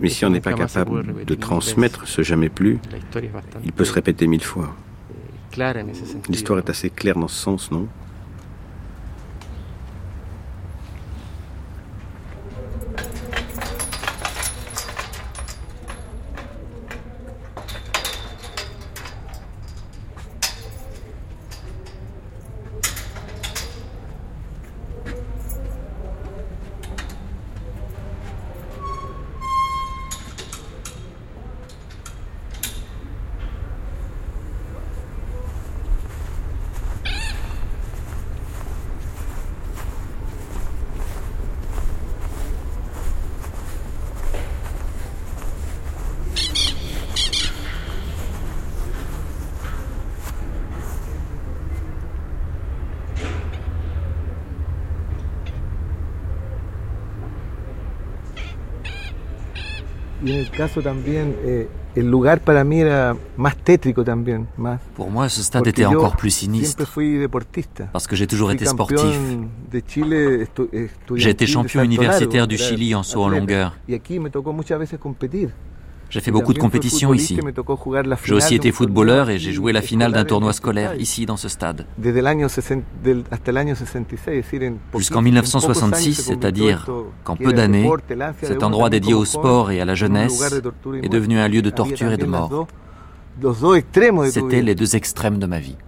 [0.00, 2.80] Mais si on n'est pas capable de transmettre ce jamais plus,
[3.64, 4.74] il peut se répéter mille fois.
[6.28, 7.88] L'histoire est assez claire dans ce sens, non?
[61.46, 61.66] Eh,
[64.94, 66.76] Pour moi, ce stade était encore plus sinistre.
[67.92, 68.98] Parce que j'ai toujours été sportif.
[71.16, 73.76] J'ai été champion universitaire du Chili en saut en longueur.
[76.12, 77.38] J'ai fait beaucoup de compétitions ici.
[78.24, 81.48] J'ai aussi été footballeur et j'ai joué la finale d'un tournoi scolaire ici dans ce
[81.48, 81.86] stade.
[84.98, 86.86] Jusqu'en 1966, c'est-à-dire
[87.24, 87.90] qu'en peu d'années,
[88.42, 90.54] cet endroit dédié au sport et à la jeunesse
[91.02, 92.66] est devenu un lieu de torture et de mort.
[94.30, 95.78] C'était les deux extrêmes de ma vie.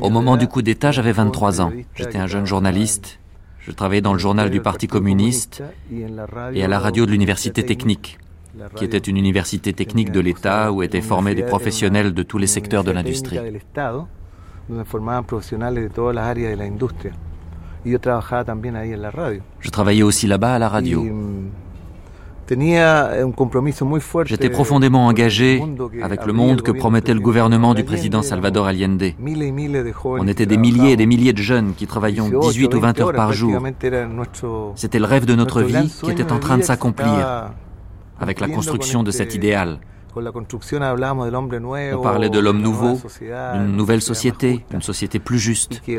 [0.00, 1.72] Au moment du coup d'État, j'avais 23 ans.
[1.94, 3.18] J'étais un jeune journaliste
[3.62, 8.18] je travaillais dans le journal du Parti communiste et à la radio de l'Université technique,
[8.76, 12.48] qui était une université technique de l'État où étaient formés des professionnels de tous les
[12.48, 13.38] secteurs de l'industrie.
[19.60, 21.04] Je travaillais aussi là-bas à la radio.
[24.26, 25.62] J'étais profondément engagé
[26.02, 29.04] avec le monde que promettait le gouvernement du président Salvador Allende.
[30.04, 33.12] On était des milliers et des milliers de jeunes qui travaillions 18 ou 20 heures
[33.12, 33.60] par jour.
[34.74, 37.50] C'était le rêve de notre vie qui était en train de s'accomplir
[38.20, 39.78] avec la construction de cet idéal.
[41.94, 43.00] On parlait de l'homme nouveau,
[43.54, 45.82] d'une nouvelle société, une société plus juste.
[45.86, 45.98] Et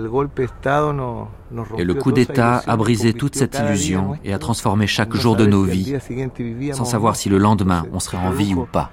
[1.84, 5.64] le coup d'État a brisé toute cette illusion et a transformé chaque jour de nos
[5.64, 5.95] vies,
[6.74, 8.91] sans savoir si le lendemain on serait en vie ou pas.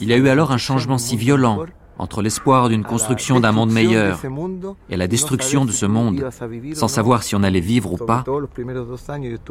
[0.00, 1.64] Il y a eu alors un changement si violent
[2.02, 4.20] entre l'espoir d'une construction d'un monde meilleur
[4.90, 6.28] et la destruction de ce monde,
[6.74, 8.24] sans savoir si on allait vivre ou pas.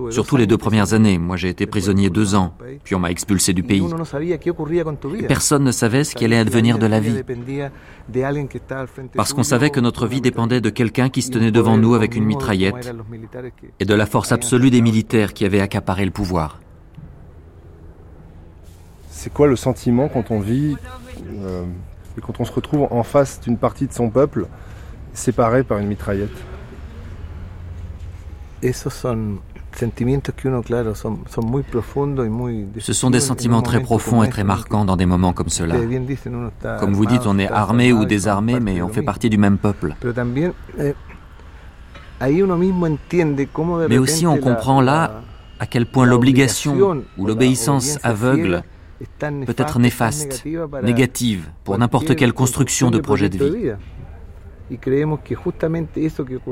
[0.10, 3.54] Surtout les deux premières années, moi j'ai été prisonnier deux ans, puis on m'a expulsé
[3.54, 3.88] du pays.
[5.30, 7.22] personne ne savait ce qui allait advenir de la vie,
[9.16, 12.16] parce qu'on savait que notre vie dépendait de quelqu'un qui se tenait devant nous avec
[12.18, 12.94] une mitraillette
[13.80, 16.60] et de la force absolue des militaires qui avaient accaparé le pouvoir.
[19.10, 20.76] c'est quoi le sentiment quand on vit
[21.44, 21.64] euh,
[22.18, 24.48] et quand on se retrouve en face d'une partie de son peuple
[25.14, 26.30] séparée par une mitraillette
[32.80, 35.76] ce sont des sentiments très profonds et très marquants dans des moments comme cela.
[36.80, 39.96] Comme vous dites, on est armé ou désarmé, mais on fait partie du même peuple.
[40.80, 40.94] Eh,
[43.90, 45.22] mais aussi on comprend là
[45.60, 48.64] à quel point l'obligation ou l'obéissance aveugle
[49.20, 50.46] peut être néfaste,
[50.84, 53.72] négative pour n'importe quelle construction de projet de vie.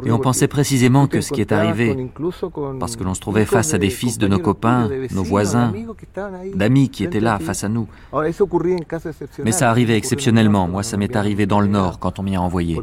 [0.06, 1.96] Et on pensait précisément que ce qui est arrivé,
[2.80, 5.74] parce que l'on se trouvait face à des fils de nos copains, nos voisins,
[6.54, 7.88] d'amis qui étaient là face à nous.
[9.44, 10.68] Mais ça arrivait exceptionnellement.
[10.68, 12.82] Moi, ça m'est arrivé dans le nord quand on m'y a envoyé.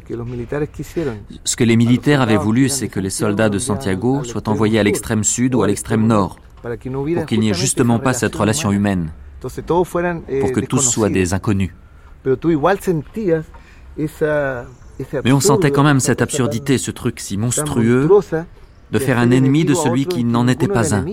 [1.44, 4.82] Ce que les militaires avaient voulu, c'est que les soldats de Santiago soient envoyés à
[4.82, 9.10] l'extrême sud ou à l'extrême nord, pour qu'il n'y ait justement pas cette relation humaine,
[10.40, 11.72] pour que tous soient des inconnus.
[15.24, 18.09] Mais on sentait quand même cette absurdité, ce truc si monstrueux,
[18.90, 21.05] de faire un ennemi de celui qui n'en était pas un.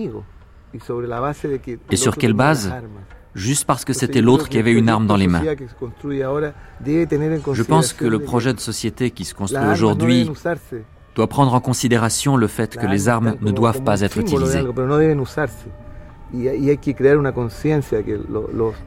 [1.90, 2.72] Et sur quelle base
[3.34, 5.42] Juste parce que c'était l'autre qui avait une arme dans les mains.
[7.52, 10.30] Je pense que le projet de société qui se construit aujourd'hui
[11.16, 14.62] doit prendre en considération le fait que les armes ne doivent pas être utilisées.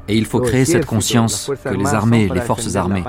[0.08, 3.04] Et il faut créer cette conscience que les armées, les forces armées,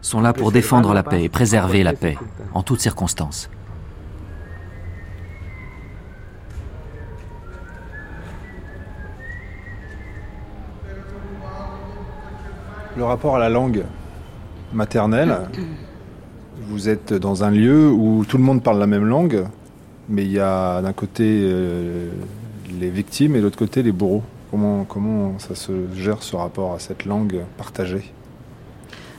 [0.00, 2.16] sont là pour défendre la paix et préserver la paix
[2.54, 3.48] en toutes circonstances.
[12.94, 13.84] Le rapport à la langue
[14.74, 15.48] maternelle,
[16.68, 19.44] vous êtes dans un lieu où tout le monde parle la même langue,
[20.10, 22.10] mais il y a d'un côté euh,
[22.80, 24.22] les victimes et de l'autre côté les bourreaux.
[24.50, 28.12] Comment, comment ça se gère ce rapport à cette langue partagée?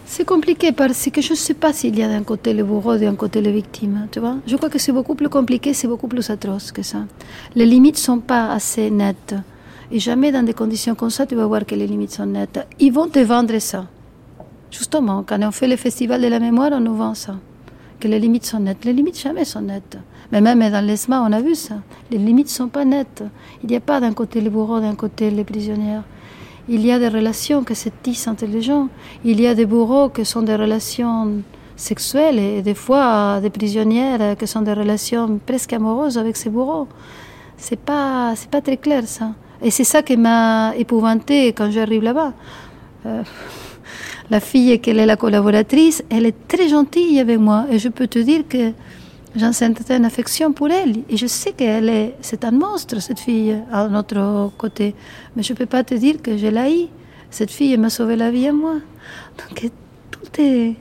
[0.05, 2.93] C'est compliqué parce que je ne sais pas s'il y a d'un côté le bourreau
[2.93, 4.35] et d'un côté les victimes, tu vois.
[4.45, 7.05] Je crois que c'est beaucoup plus compliqué, c'est beaucoup plus atroce que ça.
[7.55, 9.35] Les limites sont pas assez nettes.
[9.91, 12.59] Et jamais dans des conditions comme ça, tu vas voir que les limites sont nettes.
[12.79, 13.87] Ils vont te vendre ça.
[14.69, 17.35] Justement, quand on fait le festival de la mémoire, on nous vend ça.
[17.99, 18.85] Que les limites sont nettes.
[18.85, 19.97] Les limites jamais sont nettes.
[20.33, 21.75] Mais même dans l'ESMA, on a vu ça.
[22.09, 23.23] Les limites sont pas nettes.
[23.61, 26.01] Il n'y a pas d'un côté les bourreaux, d'un côté les prisonnières.
[26.67, 28.87] Il y a des relations qui se tissent entre les gens.
[29.23, 31.43] Il y a des bourreaux qui sont des relations
[31.75, 36.87] sexuelles et des fois des prisonnières qui sont des relations presque amoureuses avec ces bourreaux.
[37.55, 39.33] C'est pas, pas très clair ça.
[39.61, 42.33] Et c'est ça qui m'a épouvantée quand j'arrive là-bas.
[43.05, 43.21] Euh,
[44.31, 48.07] la fille qui est la collaboratrice, elle est très gentille avec moi et je peux
[48.07, 48.73] te dire que
[49.35, 50.97] j'ai une certaine affection pour elle.
[51.09, 54.93] Et je sais qu'elle est, c'est un monstre, cette fille, à notre côté.
[55.35, 56.89] Mais je ne peux pas te dire que je l'ai.
[57.31, 58.75] Cette fille m'a sauvé la vie à moi.
[59.37, 59.71] Donc
[60.11, 60.75] tout est.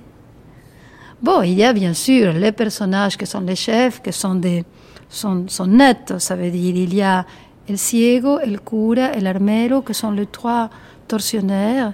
[1.23, 4.65] Bon, il y a bien sûr les personnages qui sont les chefs, qui sont, des,
[5.09, 6.19] sont, sont nets.
[6.19, 7.25] Ça veut dire, il y a
[7.69, 10.69] le ciego, le cura et l'armero, qui sont les trois
[11.09, 11.93] tortionnaires,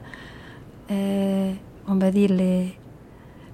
[0.90, 1.52] euh,
[1.86, 2.74] on va dire les,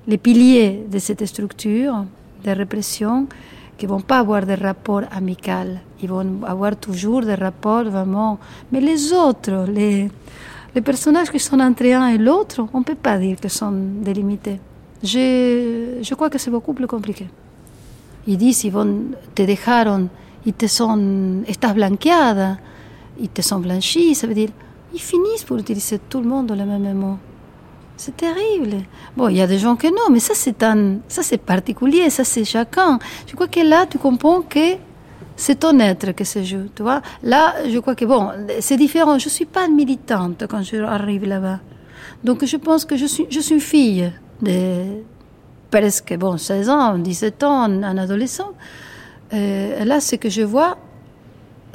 [0.07, 2.05] les piliers de cette structure
[2.45, 3.26] de répression
[3.76, 5.80] qui vont pas avoir de rapport amical.
[6.03, 8.38] Ils vont avoir toujours des rapports vraiment.
[8.70, 10.11] Mais les autres, les,
[10.82, 13.72] personnages qui sont entre un et l'autre, on ne peut pas dire qu'ils sont
[14.03, 14.61] délimités.
[15.03, 17.26] Je, je crois que c'est beaucoup plus compliqué.
[18.26, 20.09] Ils disent, ils vont, te dejaron,
[20.47, 22.57] ils te sont, estás blanqueada,
[23.20, 24.51] ils te sont blanchis, ça veut dire,
[24.92, 27.18] ils finissent pour utiliser tout le monde le même mot.
[27.97, 28.78] C'est terrible.
[29.16, 32.11] Bon, il y a des gens que non, mais ça c'est un, ça c'est particulier,
[32.11, 32.99] ça c'est chacun.
[33.26, 34.76] Je crois que là, tu comprends que
[35.36, 37.03] c'est ton être que se joue, tu vois.
[37.22, 38.30] Là, je crois que bon,
[38.61, 39.18] c'est différent.
[39.18, 41.61] Je suis pas militante quand je arrive là-bas.
[42.24, 45.03] Donc je pense que je suis, je suis une fille de
[45.70, 48.53] presque, bon, 16 ans, 17 ans, un adolescent.
[49.32, 50.78] Euh, là, ce que je vois,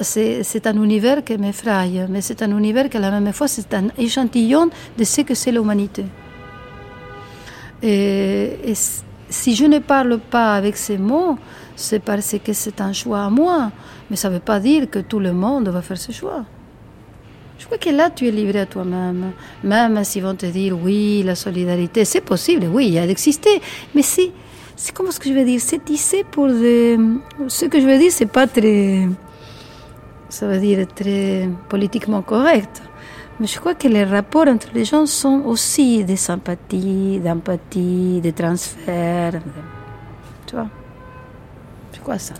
[0.02, 3.72] c'est un univers qui m'effraie, mais c'est un univers qui à la même fois c'est
[3.74, 6.04] un échantillon de ce que c'est l'humanité.
[7.82, 8.72] Et,
[9.28, 11.38] si je ne parle pas avec ces mots,
[11.76, 13.70] c'est parce que c'est un choix à moi,
[14.10, 16.44] mais ça ne veut pas dire que tout le monde va faire ce choix.
[17.58, 19.32] Je crois que là, tu es livré à toi-même.
[19.62, 23.60] Même s'ils vont te dire, oui, la solidarité, c'est possible, oui, il a d'exister,
[23.94, 24.32] mais c'est,
[24.74, 26.98] c'est comment ce que je veux dire, c'est tissé pour des...
[27.46, 29.06] Ce que je veux dire, c'est pas très
[30.30, 32.82] ça veut dire très politiquement correct.
[33.38, 38.32] Mais je crois que les rapports entre les gens sont aussi des sympathies, d'empathie, des
[38.32, 39.40] transferts.
[40.46, 40.68] Tu vois?
[41.94, 42.34] Je crois ça?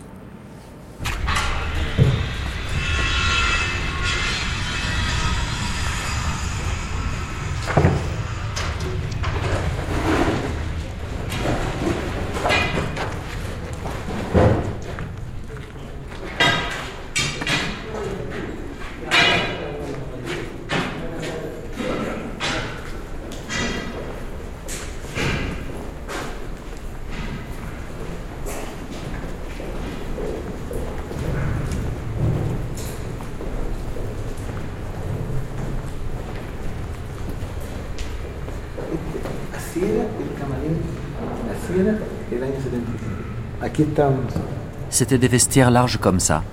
[44.89, 46.43] C'était des vestiaires larges comme ça.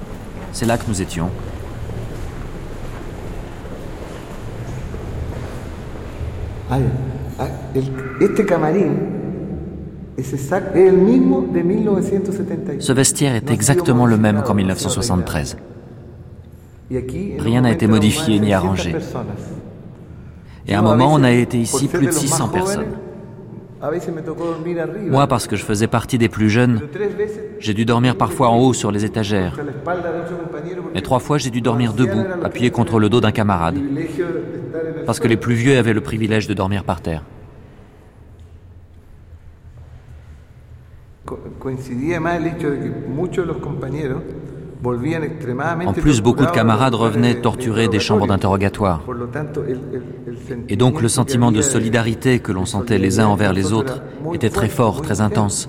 [0.53, 1.31] C'est là que nous étions.
[12.81, 15.57] Ce vestiaire est exactement le même qu'en 1973.
[16.91, 18.95] Rien n'a été modifié ni arrangé.
[20.67, 22.87] Et à un moment, on a été ici plus de 600 personnes.
[25.09, 26.81] Moi, parce que je faisais partie des plus jeunes,
[27.61, 29.57] j'ai dû dormir parfois en haut sur les étagères.
[30.95, 33.77] Et trois fois, j'ai dû dormir debout, appuyé contre le dos d'un camarade.
[35.07, 37.23] Parce que les plus vieux avaient le privilège de dormir par terre.
[44.85, 49.03] En plus, beaucoup de camarades revenaient torturés des chambres d'interrogatoire.
[50.69, 54.03] Et donc le sentiment de solidarité que l'on sentait les uns envers les autres
[54.35, 55.69] était très fort, très intense.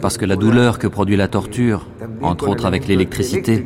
[0.00, 1.86] Parce que la douleur que produit la torture,
[2.22, 3.64] entre autres avec l'électricité,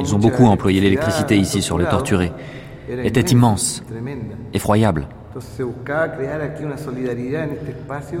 [0.00, 2.32] ils ont beaucoup employé l'électricité ici sur les torturés,
[2.88, 3.82] était immense,
[4.52, 5.08] effroyable.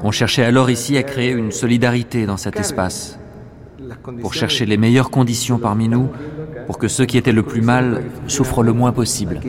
[0.02, 3.18] On cherchait alors ici à créer une solidarité dans cet espace,
[4.20, 6.08] pour chercher les meilleures conditions parmi nous,
[6.66, 9.40] pour que ceux qui étaient le plus mal souffrent le moins possible.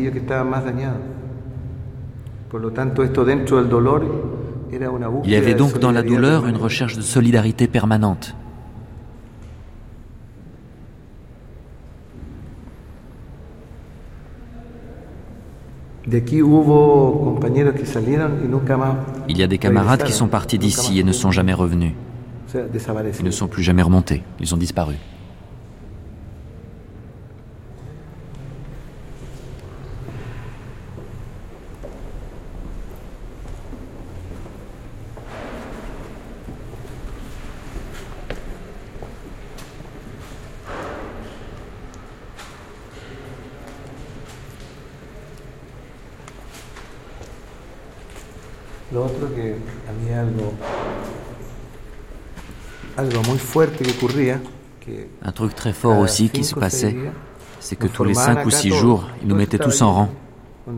[5.23, 8.35] Il y avait donc dans la douleur une recherche de solidarité permanente.
[19.29, 21.93] Il y a des camarades qui sont partis d'ici et ne sont jamais revenus.
[22.53, 24.23] Ils ne sont plus jamais remontés.
[24.39, 24.95] Ils ont disparu.
[55.23, 56.95] Un truc très fort aussi qui se passait,
[57.59, 60.09] c'est que tous les cinq ou six jours, ils nous mettaient tous en rang.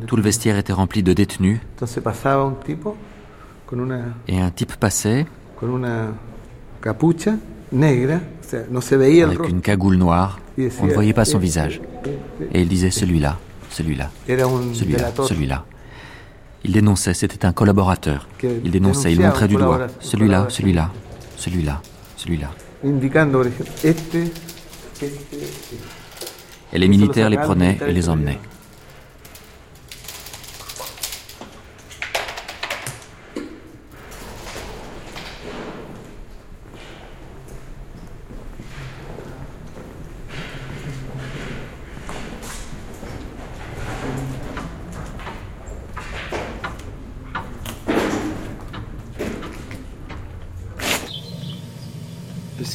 [0.08, 1.60] Tout le vestiaire était rempli de détenus.
[4.28, 5.26] Et un type passait
[9.24, 10.40] avec une cagoule noire.
[10.58, 11.82] On ne voyait pas son visage.
[12.54, 13.38] Et il disait celui-là,
[13.70, 15.66] celui-là, celui-là, celui-là.
[16.66, 18.28] Il dénonçait, c'était un collaborateur.
[18.42, 19.88] Il dénonçait, il montrait du doigt.
[20.00, 20.92] Celui-là, celui-là,
[21.36, 21.82] celui-là,
[22.24, 22.52] celui-là.
[26.74, 28.40] Et les militaires les prenaient et les emmenaient.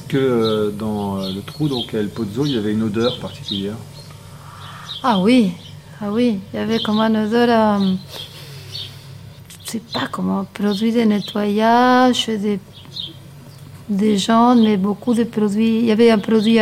[0.09, 1.19] que euh, dans
[1.95, 3.75] euh, le trou, donc à El Pozzo, il y avait une odeur particulière
[5.03, 5.53] Ah oui,
[6.01, 7.95] ah oui, il y avait comme une odeur, euh,
[9.65, 12.61] je sais pas comment, produit de nettoyage, des,
[13.89, 15.79] des gens, mais beaucoup de produits.
[15.81, 16.59] Il y avait un produit,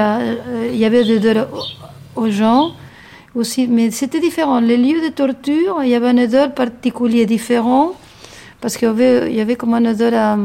[0.73, 1.49] il y avait des odeurs
[2.15, 2.73] aux gens
[3.35, 4.61] aussi, mais c'était différent.
[4.61, 7.95] Les lieux de torture, il y avait une odeur particulière, différente,
[8.61, 10.39] parce qu'il y avait, y avait comme une odeur à,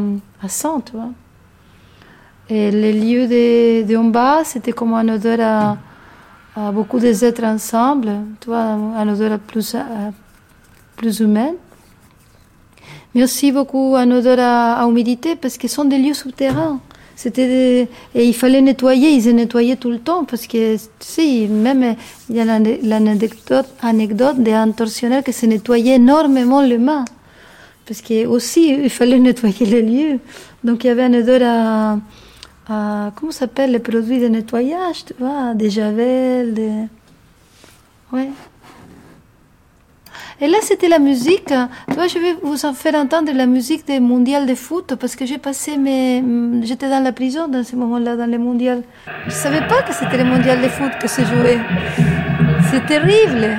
[0.43, 1.09] à sang, tu vois.
[2.53, 8.47] Et les lieux de, de bas, c'était comme un odeur à, beaucoup d'êtres ensemble, tu
[8.49, 9.73] vois, un odeur plus,
[10.97, 11.55] plus humaine.
[13.15, 16.81] Mais aussi beaucoup un odeur à, humidité parce que ce sont des lieux souterrains.
[17.15, 21.95] C'était et il fallait nettoyer, ils nettoyaient tout le temps parce que si même
[22.29, 27.05] il y a l'anecdote anecdote d'un tortionnaire qui se nettoyait énormément les mains
[27.85, 30.19] parce que aussi il fallait nettoyer les lieux.
[30.65, 31.97] Donc il y avait un odeur à
[32.69, 36.71] ah, comment s'appelle les produits de nettoyage, tu vois, des javels, des...
[38.11, 38.29] Ouais.
[40.43, 41.45] Et là, c'était la musique.
[41.45, 45.23] Tu je vais vous en faire entendre la musique des mondiales de foot parce que
[45.23, 46.23] j'ai passé mes.
[46.63, 48.81] J'étais dans la prison dans ce moment-là, dans les mondiales.
[49.27, 51.59] Je savais pas que c'était les mondiales de foot que se jouait.
[52.71, 53.55] C'est terrible.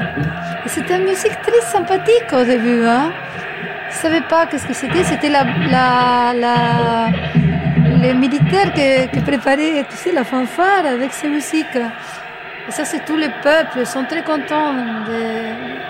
[0.67, 3.13] C'était une musique très sympathique au début, hein.
[3.91, 5.05] Je savais pas qu'est-ce que c'était.
[5.05, 7.09] C'était la, la, la
[8.03, 11.79] les militaires qui, préparaient tu sais, la fanfare avec ces musiques.
[12.69, 14.75] Et ça, c'est tous les peuples, sont très contents.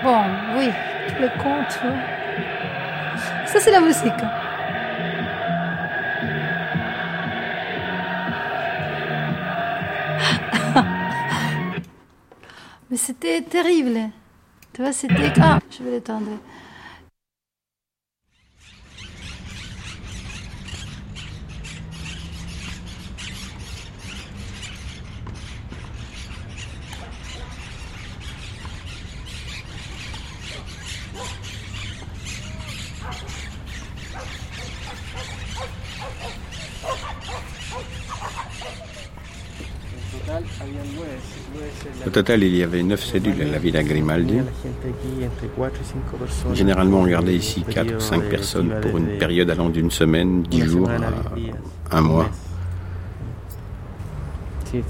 [0.05, 0.23] Bon,
[0.57, 0.69] oui,
[1.21, 1.81] le conte.
[3.47, 4.13] Ça, c'est la musique.
[12.91, 14.11] Mais c'était terrible.
[14.73, 15.33] Tu vois, c'était...
[15.41, 16.39] Ah, je vais l'étendre.
[42.07, 44.39] Au total, il y avait neuf cellules à la Villa Grimaldi.
[46.55, 50.65] Généralement, on gardait ici quatre ou cinq personnes pour une période allant d'une semaine, dix
[50.65, 50.91] jours
[51.91, 52.31] à un mois.
[54.75, 54.83] Il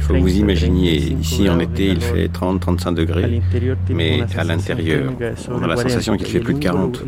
[0.00, 3.40] faut vous imaginer, ici en été il fait 30-35 degrés,
[3.90, 5.12] mais à l'intérieur,
[5.48, 7.04] on a la sensation qu'il fait plus de 40.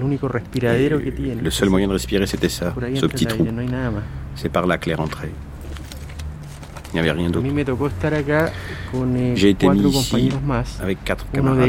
[1.42, 3.46] le seul moyen de respirer, c'était ça, ce petit trou.
[4.36, 5.30] C'est par là que l'air entrait.
[6.94, 7.44] Il n'y avait rien d'autre.
[7.44, 10.30] Eh, J'ai été mis ici
[10.80, 11.68] avec quatre camarades.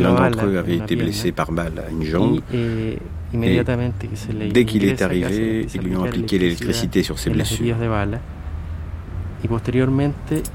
[0.00, 2.40] L'un d'entre eux avait été blessé par balle à une jambe.
[2.52, 2.98] Eh,
[3.32, 3.62] et
[4.52, 7.76] dès qu'il est arrivé, ils lui ont appliqué l'électricité sur ses blessures.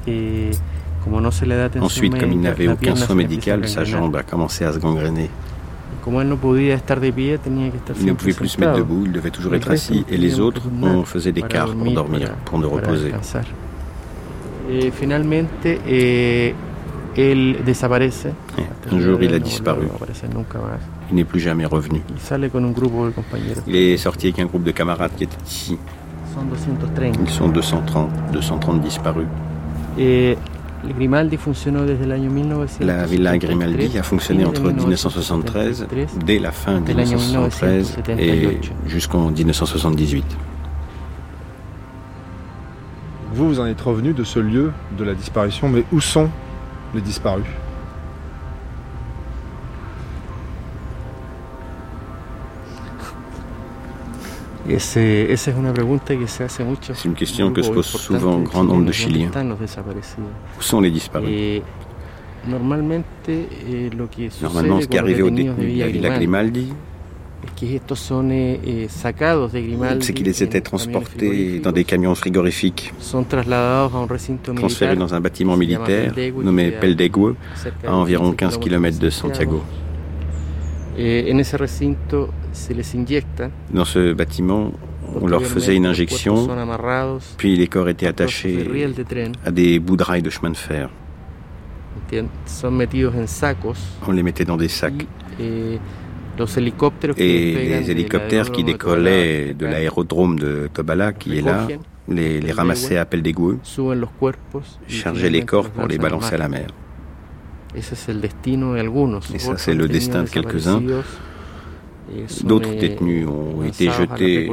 [0.08, 0.52] Eh,
[1.80, 5.30] Ensuite, comme il n'avait aucun soin médical, sa jambe a commencé à se gangréner.
[8.00, 10.06] Il ne pouvait plus se mettre debout, il devait toujours être assis.
[10.10, 13.12] Et les autres, on faisait des quarts pour dormir, pour nous reposer.
[14.70, 15.44] Et finalement,
[15.78, 16.54] eh,
[17.18, 19.88] un jour, il a disparu.
[21.10, 22.02] Il n'est plus jamais revenu.
[23.68, 25.78] Il est sorti avec un groupe de camarades qui étaient ici.
[27.22, 29.28] Ils sont 230, 230 disparus.
[30.00, 30.38] Et
[32.80, 35.88] la Villa Grimaldi a fonctionné entre 1973,
[36.26, 40.26] dès la fin de 1973 et jusqu'en 1978.
[43.34, 46.30] Vous, vous en êtes revenu de ce lieu de la disparition, mais où sont
[46.94, 47.46] les disparus?
[54.80, 55.28] C'est
[57.06, 59.32] une question que se pose souvent un grand nombre de Chiliens.
[60.60, 61.62] Où sont les disparus
[62.48, 63.04] Normalement,
[64.82, 66.74] ce qui est arrivé aux détenus de la Villa Grimaldi,
[70.00, 72.94] c'est qu'ils étaient transportés dans des camions frigorifiques,
[74.56, 76.14] transférés dans un bâtiment militaire
[76.44, 77.36] nommé Peldegue,
[77.86, 79.62] à environ 15 km de Santiago.
[81.04, 81.34] Eh,
[83.74, 84.72] dans ce bâtiment,
[85.20, 86.48] on leur faisait une injection,
[87.38, 88.68] puis les corps étaient attachés
[89.46, 90.90] à des bouts de rails de chemin de fer.
[94.08, 95.06] On les mettait dans des sacs.
[97.18, 101.68] Et les hélicoptères qui décollaient de l'aérodrome de Tobala, qui est là,
[102.08, 103.60] les, les ramassaient à pelle d'égout,
[104.88, 106.68] chargeaient les corps pour les balancer à la mer.
[107.76, 107.96] Et ça,
[109.58, 110.82] c'est le destin de quelques-uns.
[112.44, 114.50] D'autres détenus ont été jetés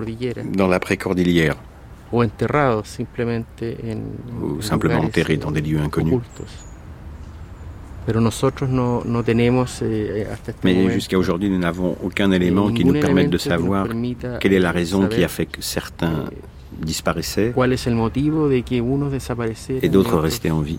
[0.54, 1.56] dans l'après-cordillère
[2.12, 2.22] ou
[4.62, 6.20] simplement enterrés dans des lieux inconnus.
[8.08, 8.14] Eh,
[10.64, 13.86] Mais jusqu'à aujourd'hui, nous n'avons aucun élément qui nous permette de savoir
[14.40, 16.24] quelle est la raison qui a fait que certains
[16.80, 17.52] disparaissaient
[19.82, 20.78] et d'autres restaient en vie.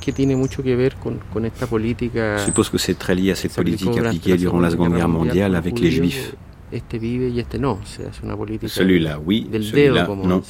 [0.00, 2.36] Que tiene mucho que ver con, con esta política.
[2.38, 5.54] Je suppose que c'est très lié à cette politique appliquée durant la Seconde Guerre mondiale
[5.54, 6.34] avec les Juifs.
[6.72, 7.78] Este vive y este no.
[7.84, 10.42] C'est una política celui-là, oui, celui-là, non.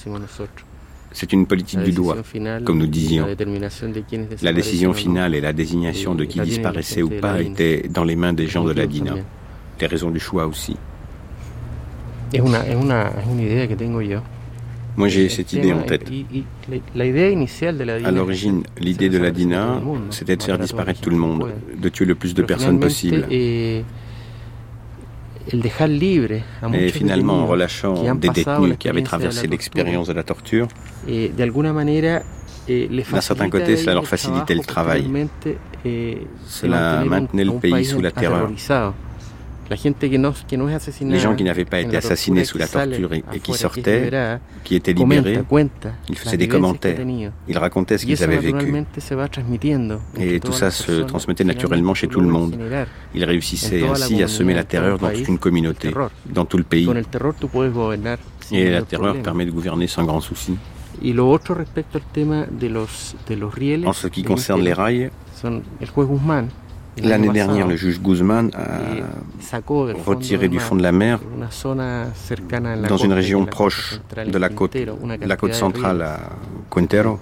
[1.13, 2.17] C'est une politique du doigt,
[2.65, 3.27] comme nous disions.
[4.43, 8.33] La décision finale et la désignation de qui disparaissait ou pas étaient dans les mains
[8.33, 9.17] des gens de la DINA.
[9.81, 10.77] Les raisons du choix aussi.
[12.33, 12.63] Es una
[13.39, 14.21] idea que tengo yo.
[14.97, 16.09] Moi, j'ai cette idée en tête.
[18.05, 19.81] À l'origine, l'idée de la DINA,
[20.11, 23.27] c'était de faire disparaître tout le monde, de tuer le plus de personnes possible.
[23.31, 23.85] Et
[26.91, 30.67] finalement, en relâchant des détenus qui avaient traversé l'expérience de la torture,
[31.07, 35.09] d'un certain côté, cela leur facilitait le travail.
[36.47, 38.51] Cela maintenait le pays sous la terreur.
[39.69, 44.93] Les gens qui n'avaient pas été assassinés sous la torture et, qui sortaient, qui étaient
[44.93, 45.41] libérés,
[46.09, 46.99] ils faisaient des commentaires,
[47.49, 48.75] ils racontaient ce qu'ils avaient vécu.
[50.19, 52.57] Et tout ça se transmettait naturellement chez tout le monde.
[53.15, 55.91] Ils réussissaient ainsi à semer la terreur dans toute une communauté,
[56.27, 56.89] dans tout le pays.
[58.53, 60.57] Et la terreur permet de gouverner sans grand souci.
[60.99, 61.39] En
[63.93, 65.11] ce qui concerne les rails,
[67.03, 69.59] L'année dernière, le juge Guzman a
[70.05, 71.21] retiré du fond de la mer,
[72.89, 74.77] dans une région proche de la côte,
[75.21, 76.21] la côte centrale à
[76.71, 77.19] Quintero,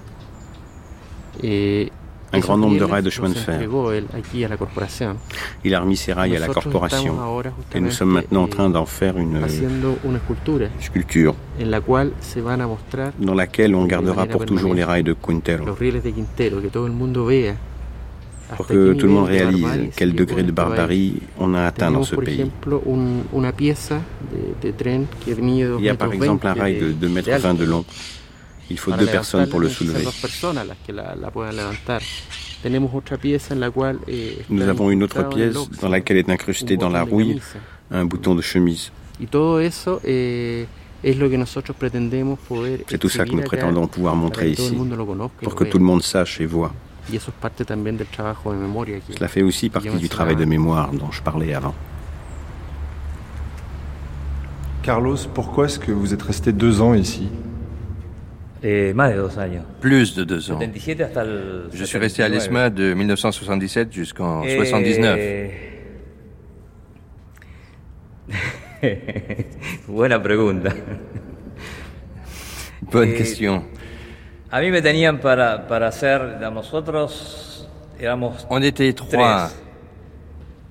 [1.42, 3.60] un grand nombre de rails de chemin de fer.
[5.64, 7.16] Il a remis ces rails à la corporation.
[7.74, 9.40] et nous sommes maintenant en train d'en faire une
[10.80, 11.34] sculpture
[13.18, 15.64] dans laquelle on gardera pour toujours les rails de Quintero
[18.56, 22.16] pour que tout le monde réalise quel degré de barbarie on a atteint dans ce
[22.16, 22.50] pays.
[25.26, 27.84] Il y a par exemple un rail de 2 mètres 20 de long.
[28.70, 30.04] Il faut deux personnes pour le soulever.
[34.50, 37.40] Nous avons une autre pièce dans laquelle est incrusté dans la rouille
[37.90, 38.90] un bouton de chemise.
[42.88, 44.74] C'est tout ça que nous prétendons pouvoir montrer ici,
[45.42, 46.72] pour que tout le monde sache et voit.
[49.14, 51.74] Cela fait aussi partie du travail de mémoire dont je parlais avant.
[54.82, 57.28] Carlos, pourquoi est-ce que vous êtes resté deux ans ici?
[58.62, 58.94] Eh,
[59.80, 60.58] Plus de deux ans.
[61.72, 65.18] Je suis resté à l'ESMA de 1977 jusqu'en 1979.
[65.18, 65.50] Eh,
[69.88, 70.70] Buena pregunta.
[72.90, 73.64] Bonne eh, question.
[74.54, 79.52] A mí me tenían para, para hacer, nosotros éramos On était trois.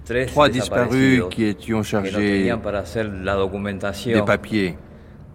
[0.05, 4.77] Tres, trois disparus qui étions chargés que para hacer la documentación des papiers,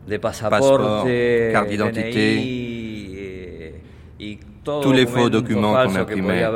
[0.07, 1.05] de passeport,
[1.53, 2.39] carte d'identité,
[4.19, 6.47] eh, tous les faux documents qu'on imprimait.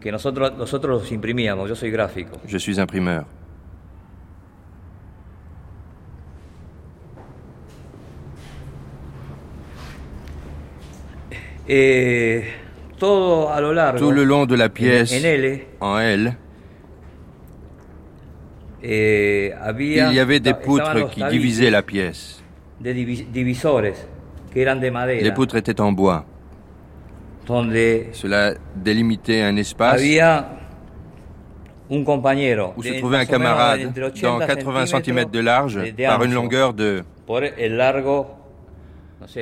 [0.00, 2.38] Que nosotros, nosotros imprimíamos, yo soy gráfico.
[2.46, 3.26] Je suis imprimeur.
[11.72, 12.42] Et
[12.98, 16.36] todo a lo largo, Tout le long de la pièce, en, L, en L,
[18.82, 22.42] eh, había, il y avait des poutres qui divisaient la pièce.
[22.80, 24.08] De divisores,
[24.52, 26.24] que eran de madera, les poutres étaient en bois.
[27.46, 30.48] Donde Cela délimitait un espace había
[31.88, 36.74] un compañero où se trouvait un camarade dans 80 cm de large par une longueur
[36.74, 38.39] de por el largo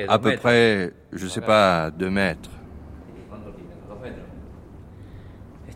[0.07, 2.49] à peu près, je ne sais pas, deux mètres.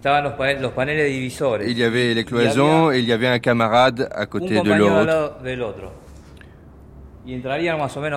[0.06, 5.32] Il y avait les cloisons et il y avait un camarade à côté de l'autre.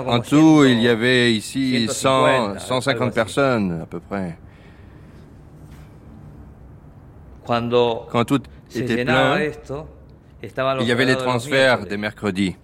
[0.09, 4.37] En tout, il y avait ici 100, 150 personnes à peu près.
[7.47, 8.43] Quand tout
[8.75, 9.39] était plein,
[10.81, 12.57] il y avait les transferts des mercredis,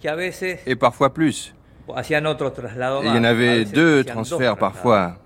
[0.66, 1.54] et parfois plus.
[1.96, 5.16] Il y en avait deux transferts parfois.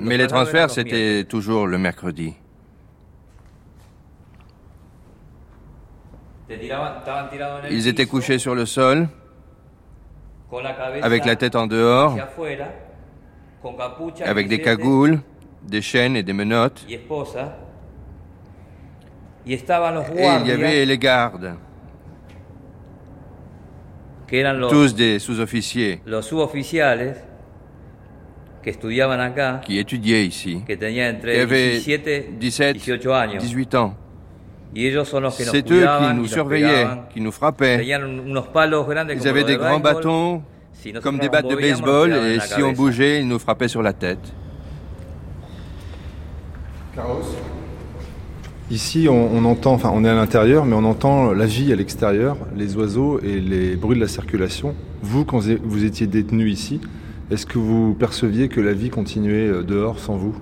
[0.00, 2.34] Mais les transferts, c'était toujours le mercredi.
[7.70, 9.08] Ils étaient couchés sur le sol,
[11.02, 12.16] avec la tête en dehors,
[14.24, 15.20] avec des cagoules,
[15.62, 16.84] des chaînes et des menottes.
[16.88, 16.98] Et
[19.46, 21.54] il y avait les gardes
[24.68, 27.16] tous des sous-officiers los suboficiales
[28.62, 33.38] que estudiaban acá, qui étudiaient ici, que tenían entre qui avaient 17, 17 18 años.
[33.38, 33.96] 18 ans.
[34.74, 37.78] Y ellos son los que nos C'est eux qui nous surveillaient, qui nous frappaient.
[37.78, 42.12] Tenían unos palos grandes Ils avaient des grands bâtons, si comme des battes de baseball,
[42.12, 44.32] et si on bougeait, ils nous frappaient sur la tête.
[46.94, 47.22] Carlos
[48.70, 52.36] Ici, on, entend, enfin, on est à l'intérieur, mais on entend la vie à l'extérieur,
[52.54, 54.76] les oiseaux et les bruits de la circulation.
[55.02, 56.80] Vous, quand vous étiez détenu ici,
[57.32, 60.36] est-ce que vous perceviez que la vie continuait euh, dehors sans vous?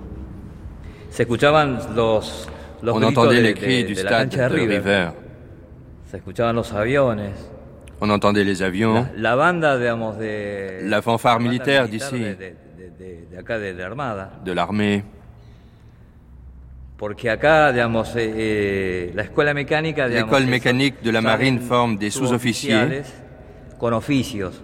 [2.83, 5.09] On entendait les cris du stade de River.
[7.99, 9.07] On entendait les avions.
[10.83, 12.23] La fanfare militaire d'ici.
[14.45, 15.03] De l'armée.
[16.99, 22.11] Porque acá, digamos, eh, eh, la escuela mecánica, l'école mécanique de la marine forme des
[22.11, 23.03] sous-officiers
[23.77, 24.61] con oficios.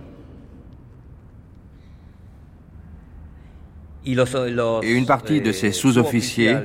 [4.06, 6.58] Et une partie de ces eh, sous-officiers,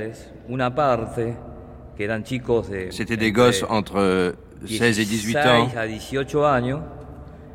[2.91, 4.35] c'était des gosses entre
[4.67, 5.69] 16 et 18 ans.
[5.77, 6.81] À 18 años,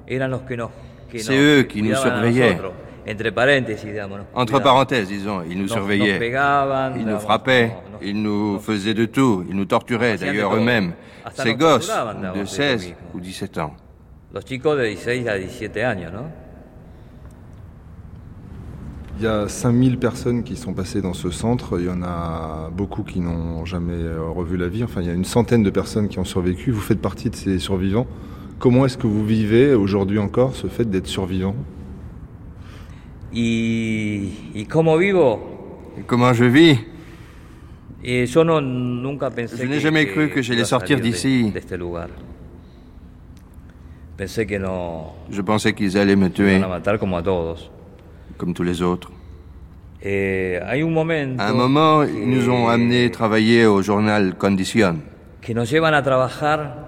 [0.07, 0.71] eran los que nos,
[1.11, 2.59] que C'est eux qui nous surveillaient.
[3.07, 4.17] Entre paréntesis, digamos.
[4.33, 6.19] Entre parenthèses, disons, ils nous surveillaient.
[6.97, 7.71] Ils nous frappaient.
[8.01, 10.93] Ils nous faisaient de tout, ils nous torturaient d'ailleurs eux-mêmes.
[11.33, 11.91] Ces gosses
[12.35, 13.73] de 16 ou 17 ans.
[14.33, 16.25] Los chicos de 16 a 17 años, ¿no?
[19.17, 21.79] Il y a 5000 personnes qui sont passées dans ce centre.
[21.79, 24.83] Il y en a beaucoup qui n'ont jamais euh, revu la vie.
[24.83, 26.71] Enfin, il y a une centaine de personnes qui ont survécu.
[26.71, 28.07] Vous faites partie de ces survivants.
[28.59, 31.55] Comment est-ce que vous vivez aujourd'hui encore ce fait d'être survivant?
[33.35, 35.39] Et, comment vivo?
[36.07, 36.77] Comment je vis?
[38.03, 41.51] Je n'ai jamais cru que j'allais sortir d'ici.
[45.29, 46.61] Je pensais qu'ils allaient me tuer
[48.37, 49.11] comme tous les autres.
[50.01, 54.99] Eh, à un moment, ils nous ont amenés travailler au journal Condition.
[55.41, 56.84] Que nos llevan a trabajar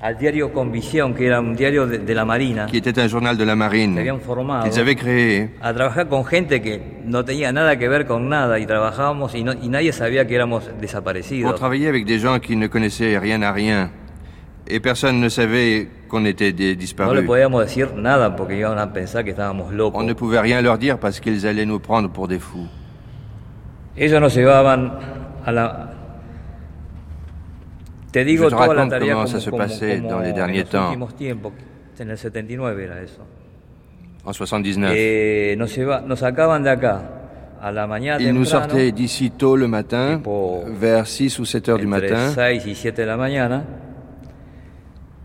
[0.00, 2.66] al diario Convicción, que era un diario de, de, la Marina.
[2.66, 4.02] Qui était un journal de la marine.
[4.62, 5.50] Qu'ils avaient créé.
[5.60, 9.44] A trabajar con gente que no tenía nada que ver con nada y trabajábamos y,
[9.44, 11.50] no, y nadie sabía que éramos desaparecidos.
[11.50, 13.90] Pour travailler avec des gens qui ne connaissaient rien à rien.
[14.66, 17.14] Et personne ne savait qu'on était disparus.
[17.14, 20.00] No le podíamos decir nada porque iban a pensar que estábamos locos.
[20.00, 22.68] On ne pouvait rien leur dire parce qu'ils allaient nous prendre pour des fous.
[23.96, 24.92] Ellos nos llevaban
[25.44, 25.89] a la
[28.10, 30.32] Te digo Je te toda la tarea comment como, ça se passait como, dans les
[30.32, 30.96] derniers temps.
[31.16, 31.52] Tiempos,
[31.98, 33.22] en el 79 era eso.
[34.24, 34.94] En 79.
[34.96, 37.02] Eh, nos, lleva, nos sacaban de acá
[37.60, 40.20] a la mañana Ils nous sortaient d'ici tôt le matin,
[40.66, 42.30] vers 6 ou 7 heures du matin.
[42.34, 43.64] 6 y 7 de la mañana.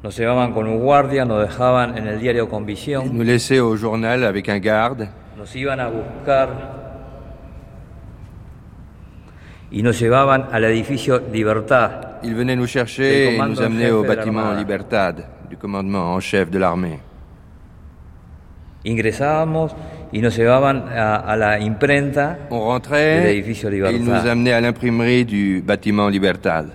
[0.03, 3.09] Nos llevaban con un guardia, nos dejaban en el diario con visión.
[3.11, 5.09] Nous laissaient au journal avec un garde.
[5.35, 6.49] Nos iban a buscar
[9.71, 12.14] y nos llevaban al edificio Libertad.
[12.25, 16.57] Ils venaient nous chercher et nous amenaient au bâtiment Libertad du commandement en chef de
[16.57, 16.99] l'armée.
[22.51, 23.35] On rentrait.
[23.37, 23.43] Et
[23.93, 26.69] ils nous amenaient à l'imprimerie du bâtiment Libertad.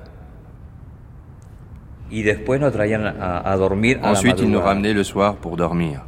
[4.03, 6.05] Ensuite, ils nous ramenaient le soir pour dormir.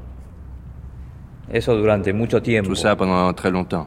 [2.65, 3.87] Tout ça pendant très longtemps.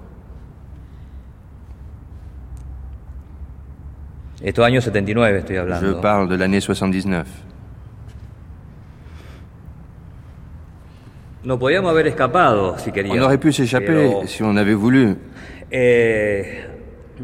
[4.46, 5.88] Esto año 79 estoy hablando.
[5.88, 7.26] Je parle de l'année 79.
[11.43, 13.18] No podíamos haber escapado si queríamos.
[13.18, 15.18] On aurait pu s'échapper pero, si on avait voulu.
[15.72, 16.64] Eh,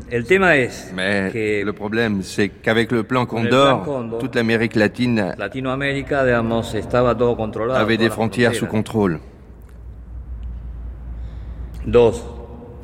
[0.10, 4.76] El tema es Mais que le problème, c'est qu'avec le plan Condor, Condor toute l'Amérique
[4.76, 9.20] latine digamos, estaba todo controlado, avait des frontières sous contrôle.
[11.86, 12.26] Dos,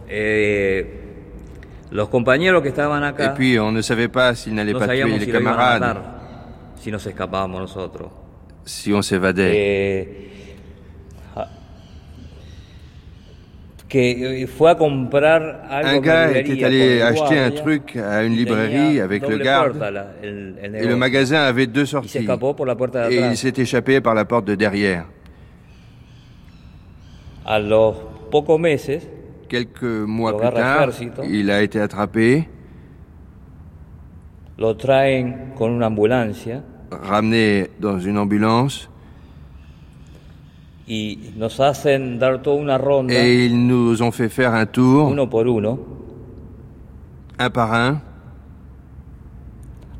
[0.09, 1.06] eh,
[1.91, 4.87] los compañeros que estaban acá, Et puis, on ne savait pas s'ils n'allaient no pas
[4.87, 5.97] tuer les camarades.
[6.75, 8.09] Si nos escapábamos nosotros.
[8.65, 9.51] Si on s'évadait.
[9.55, 10.27] Eh,
[13.87, 18.35] que eh, fue a comprar algo un gars était allé acheter un truc à une
[18.35, 19.81] librairie avec le garde
[20.21, 22.27] et le magasin avait deux sorties
[23.09, 25.05] et il s'est échappé par la porte de derrière.
[27.45, 27.95] A los
[28.29, 28.99] pocos meses,
[29.47, 30.89] quelques mois plus tard,
[31.29, 32.47] il a été attrapé.
[34.57, 36.63] Lo traen con una ambulancia.
[36.91, 38.89] Ramené dans une ambulance.
[40.87, 43.13] y nos hacen dar toda una ronda.
[43.13, 45.11] Et ils nous ont fait faire un tour.
[45.11, 45.79] Uno por uno.
[47.37, 48.01] Un par un.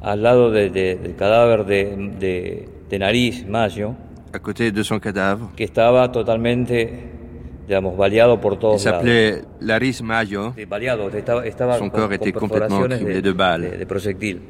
[0.02, 3.96] Al lado de, de, del cadáver de, de, de Nariz Mayo.
[4.34, 5.50] À côté de son cadavre.
[5.56, 6.90] Que estaba totalmente,
[7.68, 10.54] digamos, baleado por todos Il s'appelait Laris Mayo.
[10.56, 13.72] Sí, baleado, estaba, estaba son corps était complètement criblé de balles.
[13.72, 14.42] De, de projectiles.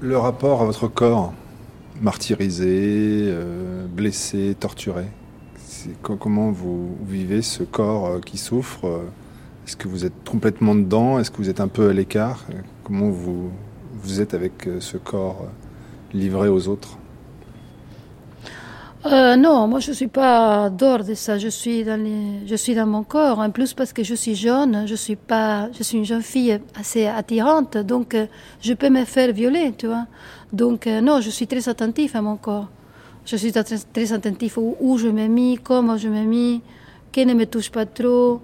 [0.00, 1.32] Le rapport à votre corps
[2.02, 5.04] martyrisé, euh, blessé, torturé.
[6.02, 9.04] Comment vous vivez ce corps euh, qui souffre euh,
[9.66, 12.44] Est-ce que vous êtes complètement dedans Est-ce que vous êtes un peu à l'écart
[12.82, 13.50] Comment vous,
[14.02, 15.46] vous êtes avec ce corps
[16.12, 16.98] livré aux autres?
[19.12, 21.38] Euh, non, moi je suis pas dehors de ça.
[21.38, 23.38] Je suis dans les, je suis dans mon corps.
[23.38, 26.58] En plus parce que je suis jeune, je suis pas, je suis une jeune fille
[26.78, 28.26] assez attirante, donc euh,
[28.60, 30.06] je peux me faire violer, tu vois.
[30.52, 32.68] Donc euh, non, je suis très attentif à mon corps.
[33.24, 36.62] Je suis très, très attentif où, où, je me mis, comment je me mis,
[37.12, 38.40] qui ne me touche pas trop.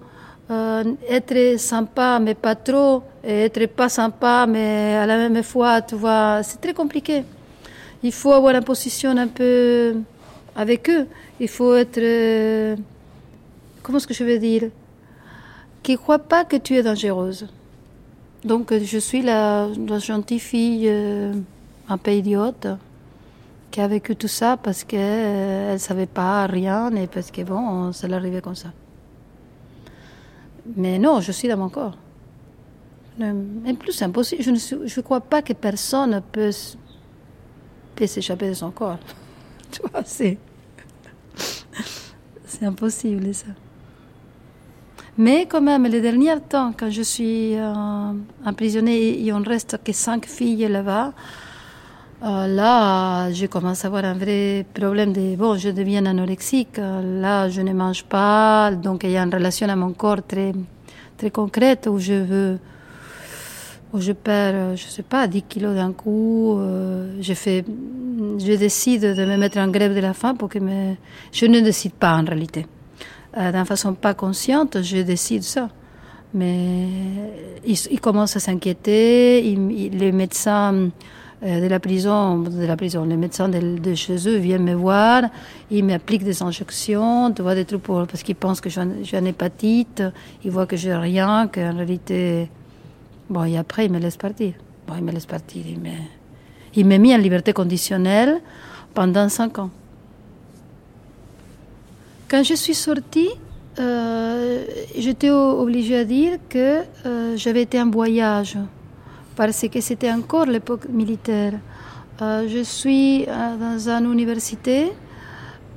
[1.09, 5.95] Être sympa mais pas trop, et être pas sympa mais à la même fois, tu
[5.95, 7.23] vois, c'est très compliqué.
[8.03, 9.95] Il faut avoir une position un peu
[10.55, 11.07] avec eux.
[11.39, 12.75] Il faut être, euh,
[13.81, 14.69] comment est-ce que je veux dire,
[15.81, 17.47] qui ne croient pas que tu es dangereuse.
[18.43, 21.33] Donc euh, je suis la, gentille fille euh,
[21.89, 22.67] un peu idiote
[23.71, 27.91] qui a vécu tout ça parce qu'elle ne savait pas rien et parce que bon,
[27.91, 28.69] ça l'arrivait comme ça.
[30.75, 31.97] Mais non, je suis dans mon corps.
[33.21, 34.43] En plus, impossible.
[34.43, 36.51] Je ne crois pas que personne peut,
[37.95, 38.99] peut s'échapper de son corps.
[42.45, 43.47] C'est impossible ça.
[45.17, 47.73] Mais quand même, les derniers temps, quand je suis euh,
[48.45, 51.13] emprisonnée et on reste que cinq filles là-bas,
[52.23, 57.49] euh, là, je commence à avoir un vrai problème de, bon, je deviens anorexique, là,
[57.49, 60.53] je ne mange pas, donc il y a une relation à mon corps très,
[61.17, 62.59] très concrète où je veux,
[63.93, 67.63] où je perds, je sais pas, 10 kilos d'un coup, euh, je fais,
[68.39, 70.59] je décide de me mettre en grève de la faim pour que
[71.31, 72.65] je ne décide pas en réalité.
[73.37, 75.69] Euh, d'une façon pas consciente, je décide ça.
[76.33, 76.87] Mais
[77.65, 80.89] il, commence à s'inquiéter, les médecins
[81.45, 85.23] euh, de la prison, de la prison, les médecins de, chez eux viennent me voir,
[85.69, 89.27] ils m'appliquent des injections, tu vois, des trucs pour, parce qu'ils pensent que j'ai une
[89.27, 90.01] hépatite,
[90.43, 92.49] ils voient que j'ai rien, qu'en réalité,
[93.29, 94.53] bon, et après ils me laissent partir.
[94.87, 95.63] Bon, ils me laissent partir,
[96.75, 98.41] ils m'ont mis en liberté conditionnelle
[98.93, 99.69] pendant cinq ans.
[102.29, 103.29] Quand je suis sortie,
[103.79, 104.65] euh,
[104.97, 108.57] j'étais obligée à dire que euh, j'avais été en voyage,
[109.35, 111.53] parce que c'était encore l'époque militaire.
[112.21, 114.91] Euh, je suis dans une université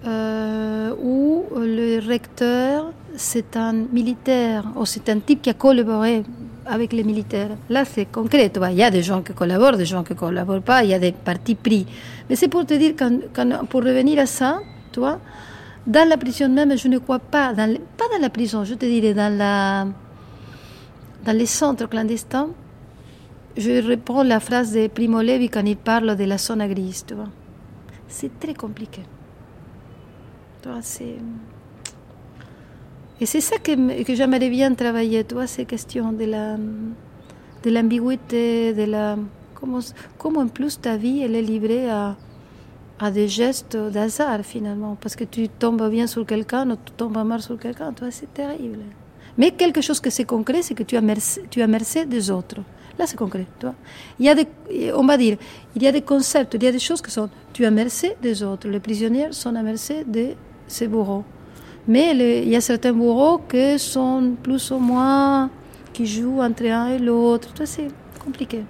[0.05, 6.23] où le recteur, c'est un militaire, ou c'est un type qui a collaboré
[6.67, 7.51] avec les militaires.
[7.69, 8.51] Là, c'est concret.
[8.71, 10.95] Il y a des gens qui collaborent, des gens qui ne collaborent pas, il y
[10.95, 11.87] a des partis pris.
[12.29, 12.95] Mais c'est pour te dire,
[13.69, 14.61] pour revenir à ça,
[14.93, 15.19] toi,
[15.87, 19.15] dans la prison même, je ne crois pas, pas dans la prison, je te dirais
[19.15, 19.87] dans, la,
[21.25, 22.49] dans les centres clandestins,
[23.57, 27.15] je reprends la phrase de Primo Levi quand il parle de la zone grise, tu
[27.15, 27.29] vois.
[28.09, 29.03] C'est très compliqué.
[30.63, 31.17] Tu vois, c'est...
[33.21, 36.57] Et c'est ça que, que j'aimerais bien travailler, tu vois, ces questions de la
[37.65, 39.17] de l'ambiguïté, de la
[39.55, 39.81] comment,
[40.19, 42.15] comment en plus ta vie elle est livrée à,
[42.99, 47.19] à des gestes d'hasard finalement, parce que tu tombes bien sur quelqu'un ou tu tombes
[47.25, 48.81] mal sur quelqu'un, toi c'est terrible.
[49.39, 52.31] Mais quelque chose que c'est concret, c'est que tu as mercé, tu as mercé des
[52.31, 52.61] autres.
[52.99, 53.75] Là c'est concret, toi.
[54.19, 54.35] Il y a
[54.95, 55.37] on va dire,
[55.75, 58.17] il y a des concepts, il y a des choses qui sont, tu as mercé
[58.23, 58.69] des autres.
[58.69, 60.29] Les prisonniers sont à mercé de
[60.67, 61.25] ces bourreaux.
[61.89, 65.51] Mais il y a certains bourreaux qui sont plus ou moins,
[65.93, 67.53] qui jouent entre un et l'autre.
[67.65, 67.89] C'est
[68.23, 68.65] compliqué.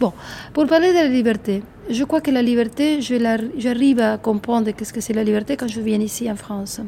[0.00, 0.12] Bon,
[0.52, 5.00] pour parler de la liberté, je crois que la liberté, j'arrive à comprendre qu'est-ce que
[5.00, 6.80] c'est la liberté quand je viens ici en France.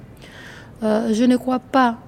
[0.82, 1.98] Euh, je ne crois pas,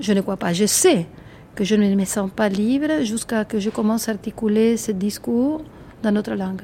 [0.00, 1.06] je ne crois pas, je sais
[1.54, 5.62] que je ne me sens pas libre jusqu'à que je commence à articuler ce discours
[6.02, 6.62] dans notre langue.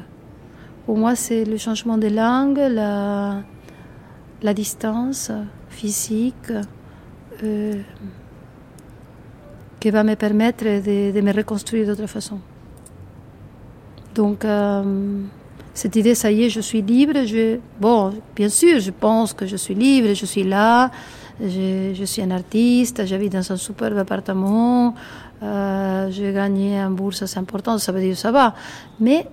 [0.87, 3.43] Pour moi, c'est le changement de langue, la,
[4.43, 5.31] la distance
[5.73, 6.53] physique
[7.43, 7.83] euh,
[9.81, 12.39] qui va me permettre de, me reconstruire d'autre façon.
[14.15, 15.23] Donc, euh,
[15.75, 17.25] cette idée, ça y est, je suis libre.
[17.25, 20.91] Je, bon, bien sûr, je pense que je suis libre, je suis là,
[21.41, 24.95] je, suis un artiste, j'habite dans un superbe appartement,
[25.43, 28.55] euh, j'ai gagné en bourse, c'est important, ça veut dire ça va.
[29.01, 29.27] Mais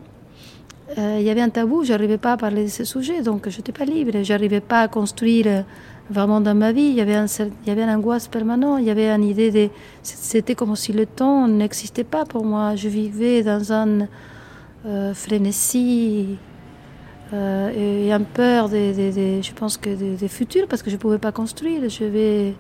[0.98, 3.48] euh, il y avait un tabou, je n'arrivais pas à parler de ce sujet, donc
[3.50, 5.66] je n'étais pas libre, je n'arrivais pas à construire
[6.10, 6.84] vraiment dans ma vie.
[6.84, 9.52] Il y avait un, il y avait une angoisse permanente, il y avait une idée
[9.52, 9.70] de.
[10.04, 12.76] C'était comme si le temps n'existait pas pour moi.
[12.76, 14.08] Je vivais dans un
[14.86, 16.38] euh, frénésie
[17.34, 21.20] euh, et un peur des, je pense que des, futurs parce que je ne pouvais
[21.20, 21.88] pas construire.
[21.90, 22.56] Je vais,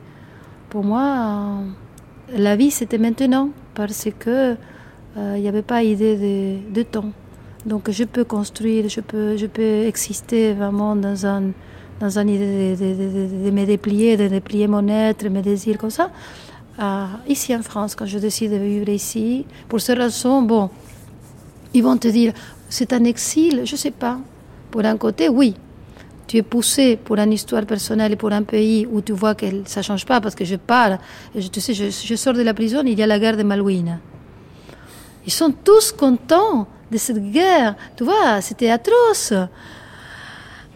[0.69, 1.59] pour moi,
[2.35, 4.55] la vie c'était maintenant parce que
[5.17, 7.11] euh, il n'y avait pas idée de, de, temps.
[7.65, 11.51] Donc je peux construire, je peux, je peux exister vraiment dans un
[11.99, 16.09] dans une idée de, me déplier, de déplier mon être, mes désirs comme ça.
[17.27, 20.69] ici en France, quand je décide de vivre ici, pour ces raisons, bon,
[21.73, 22.33] ils vont te dire,
[22.69, 24.19] c'est un exil, je ne sais pas.
[24.71, 25.55] Pour un côté, oui.
[26.27, 29.47] Tu es poussé pour une histoire personnelle et pour un pays où tu vois que
[29.65, 30.99] ça ne change pas parce que je pars.
[31.35, 33.99] Je, tu sais, je, sors de la prison, il y a la guerre de Malouine.
[35.25, 37.75] Ils sont tous contents de cette guerre.
[37.95, 39.33] Tu vois, c'était atroce.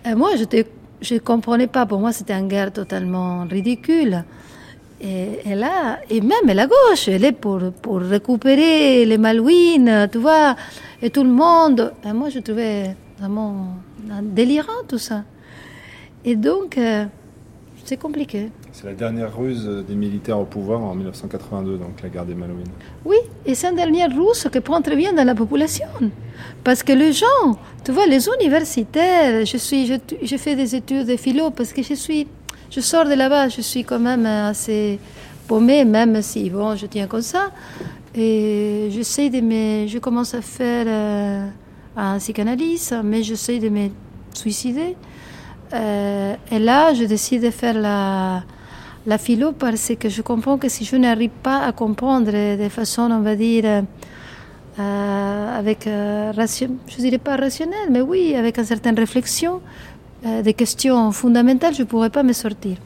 [0.03, 0.31] Et moi,
[1.03, 1.85] je ne comprenais pas.
[1.85, 4.23] Pour moi, c'était une guerre totalement ridicule.
[5.01, 10.55] Et, là, et même la gauche, elle est pour, pour récupérer les Malouines, tu vois,
[11.01, 11.93] et tout le monde.
[12.05, 13.75] Et moi, je trouvais vraiment
[14.21, 15.23] délirant tout ça.
[16.23, 17.05] Et donc, euh,
[17.83, 18.49] c'est compliqué.
[18.83, 22.67] C'est la dernière ruse des militaires au pouvoir en 1982, donc la guerre des Malouines.
[23.05, 23.15] Oui,
[23.45, 25.87] et c'est une dernière ruse qui prend très bien dans la population.
[26.65, 31.15] Parce que les gens, tu vois, les universitaires, je, suis, je, fais des études de
[31.15, 32.27] philo parce que je suis
[32.69, 34.99] je sors de là-bas, je suis quand même assez
[35.47, 37.51] paumée, même si, bon, je tiens comme ça.
[38.13, 39.87] Et j'essaie de me...
[39.87, 41.47] Je commence à faire euh,
[41.95, 43.87] un psychanalyse, mais j'essaie de me
[44.33, 44.97] suicider.
[45.73, 48.43] Euh, et là, je décide de faire la,
[49.05, 53.09] la philo parce que je comprends que si je n'arrive pas à comprendre de façon,
[53.11, 53.83] on va dire,
[54.79, 59.61] euh, avec, euh, je dirais pas rationnelle, mais oui, avec une certaine réflexion,
[60.25, 62.77] euh, des questions fondamentales, je ne pourrais pas me sortir.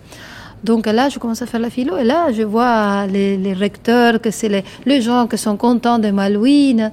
[0.64, 4.32] Donc là, je commence à faire la philo et là, je vois les, recteurs, que
[4.32, 6.92] c'est les, les, gens qui sont contents de Malouine.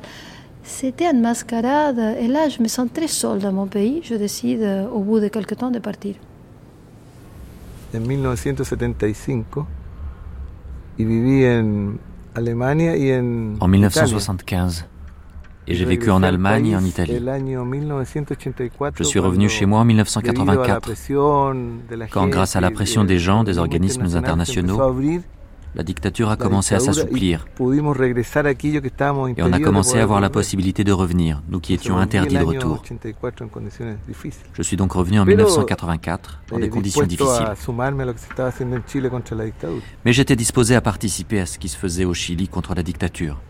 [0.63, 4.01] C'était une mascarade et là, je me sens très seule dans mon pays.
[4.05, 6.15] Je décide au bout de quelques temps de partir.
[7.95, 9.29] En 1975
[10.99, 11.99] y viví en
[12.35, 14.87] Alemania y en En 1975.
[15.67, 17.19] Et j'ai vécu en Allemagne et en Italie.
[18.97, 20.91] Je suis revenu chez moi en 1984,
[22.11, 24.79] quand grâce à la pression des gens, des organismes internationaux,
[25.75, 27.47] la dictature a commencé à s'assouplir.
[27.59, 32.45] Et on a commencé à avoir la possibilité de revenir, nous qui étions interdits de
[32.45, 32.83] retour.
[34.53, 37.47] Je suis donc revenu en 1984 dans des conditions difficiles.
[40.05, 43.41] Mais j'étais disposé à participer à ce qui se faisait au Chili contre la dictature.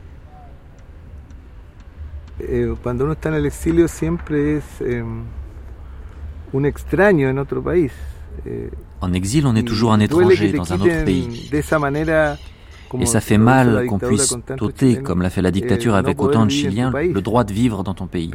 [9.04, 9.14] Eh, en eh.
[9.14, 11.50] Eh, exil, on est toujours un étranger dans un autre pays.
[13.00, 16.50] Et ça fait mal qu'on puisse t'ôter, comme l'a fait la dictature avec autant de
[16.50, 18.30] Chiliens, le droit de vivre dans ton pays.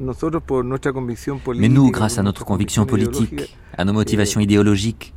[0.00, 5.14] Mais nous, grâce à notre conviction politique, à nos motivations idéologiques,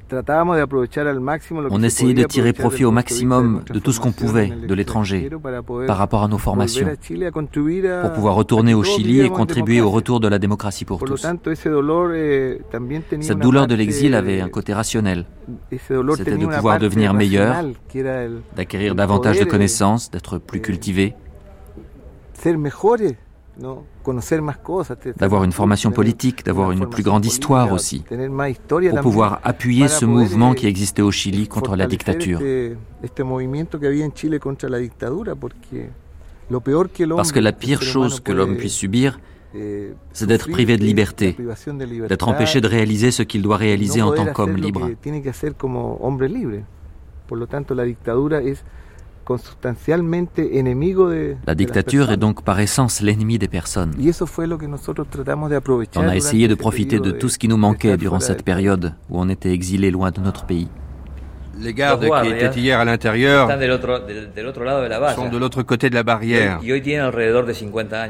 [1.70, 5.30] on essayait de tirer profit au maximum de tout ce qu'on pouvait de l'étranger
[5.88, 10.28] par rapport à nos formations, pour pouvoir retourner au Chili et contribuer au retour de
[10.28, 11.26] la démocratie pour tous.
[13.22, 15.26] Cette douleur de l'exil avait un côté rationnel.
[15.72, 17.66] C'était de pouvoir devenir meilleur,
[18.56, 21.16] d'acquérir davantage de connaissances, d'être plus cultivé
[25.18, 28.04] d'avoir une formation politique, d'avoir une plus grande histoire aussi,
[28.68, 32.40] pour pouvoir appuyer ce mouvement qui existait au Chili contre la dictature.
[37.16, 39.20] Parce que la pire chose que l'homme puisse subir,
[39.56, 41.36] eh, c'est d'être privé de liberté,
[42.08, 44.90] d'être empêché de réaliser ce qu'il doit réaliser en tant qu'homme libre.
[51.46, 53.94] La dictature est donc par essence l'ennemi des personnes.
[55.96, 59.20] On a essayé de profiter de tout ce qui nous manquait durant cette période où
[59.20, 60.68] on était exilé loin de notre pays.
[61.60, 66.60] Les gardes qui étaient hier à l'intérieur sont de l'autre côté de la barrière.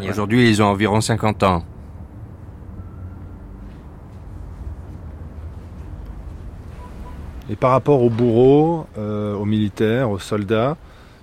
[0.09, 1.63] Aujourd'hui, ils ont environ 50 ans.
[7.49, 10.77] Et par rapport aux bourreaux, euh, aux militaires, aux soldats,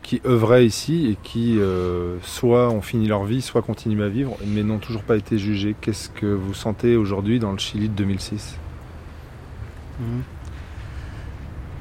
[0.06, 4.36] qui œuvraient ici et qui euh, soit ont fini leur vie, soit continuent à vivre,
[4.46, 5.74] mais n'ont toujours pas été jugés.
[5.80, 8.56] Qu'est-ce que vous sentez aujourd'hui dans le Chili de 2006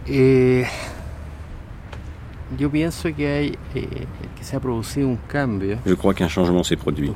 [0.07, 0.63] eh,
[3.75, 3.81] eh,
[5.85, 7.11] Je crois qu'un changement s'est produit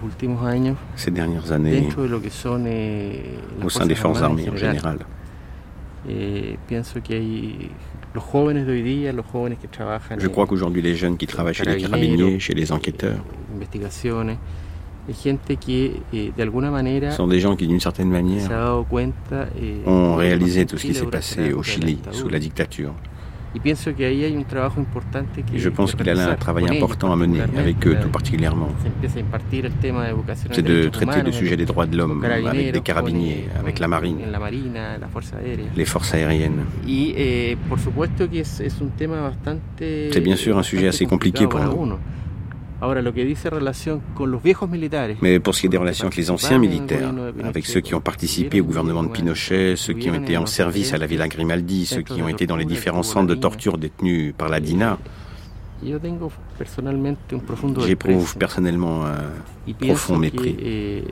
[0.96, 5.00] ces dernières années eh, au sein des forces armées en général.
[10.20, 13.20] Je crois qu'aujourd'hui les jeunes qui travaillent chez les carabiniers, chez les enquêteurs,
[17.12, 18.50] sont des gens qui d'une certaine manière
[19.86, 22.94] ont réalisé tout ce qui s'est passé au Chili sous la dictature.
[23.56, 28.70] Et je pense qu'il a un travail important à mener avec eux tout particulièrement.
[30.52, 34.20] C'est de traiter le sujet des droits de l'homme avec des carabiniers, avec la marine,
[35.76, 36.66] les forces aériennes.
[36.88, 37.58] Eh,
[40.12, 41.98] C'est bien sûr un sujet assez compliqué pour nous.
[45.22, 48.02] Mais pour ce qui est des relations avec les anciens militaires, avec ceux qui ont
[48.02, 51.86] participé au gouvernement de Pinochet, ceux qui ont été en service à la Villa Grimaldi,
[51.86, 54.98] ceux qui ont été dans les différents centres de torture détenus par la DINA,
[57.86, 60.56] j'éprouve personnellement un profond mépris.
[60.62, 61.04] Eh,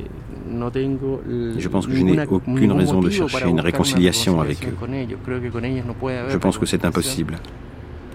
[1.57, 4.75] je pense que je n'ai aucune raison de chercher une réconciliation avec eux.
[6.29, 7.35] Je pense que c'est impossible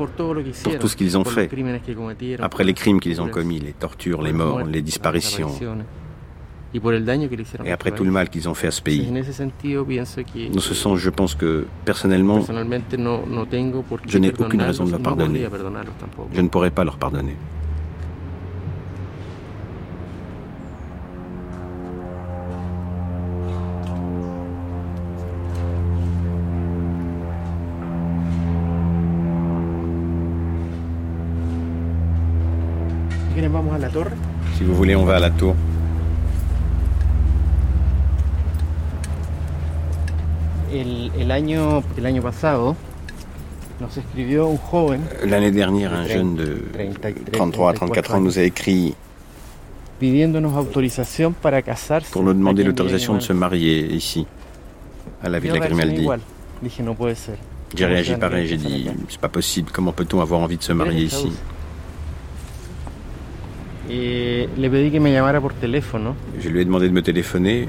[0.07, 1.51] pour tout ce qu'ils ont fait,
[2.41, 5.51] après les crimes qu'ils ont commis, les tortures, les morts, les disparitions,
[7.65, 9.11] et après tout le mal qu'ils ont fait à ce pays.
[10.53, 15.47] Dans ce sens, je pense que personnellement, je n'ai aucune raison de leur pardonner.
[16.33, 17.37] Je ne pourrais pas leur pardonner.
[34.57, 35.55] Si vous voulez, on va à la tour.
[45.25, 46.63] L'année dernière, un jeune de
[47.33, 48.95] 33 à 34 ans nous a écrit
[52.11, 54.27] pour nous demander l'autorisation de se marier ici,
[55.23, 56.09] à la Villa Grimaldi.
[57.75, 61.05] J'ai réagi pareil, j'ai dit, c'est pas possible, comment peut-on avoir envie de se marier
[61.05, 61.33] ici?
[66.41, 67.69] Je lui ai demandé de me téléphoner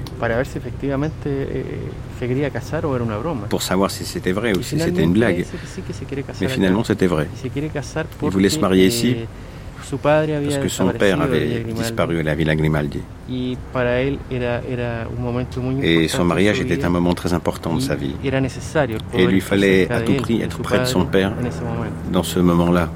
[3.49, 5.45] pour savoir si c'était vrai ou si c'était une blague.
[6.41, 7.27] Mais finalement, c'était vrai.
[8.23, 9.15] Il voulait se marier ici
[9.91, 13.01] parce que son père avait disparu à la Villa Grimaldi.
[15.83, 18.15] Et son mariage était un moment très important de sa vie.
[18.23, 21.33] Et il lui fallait à tout prix être près de son père
[22.11, 22.89] dans ce moment-là.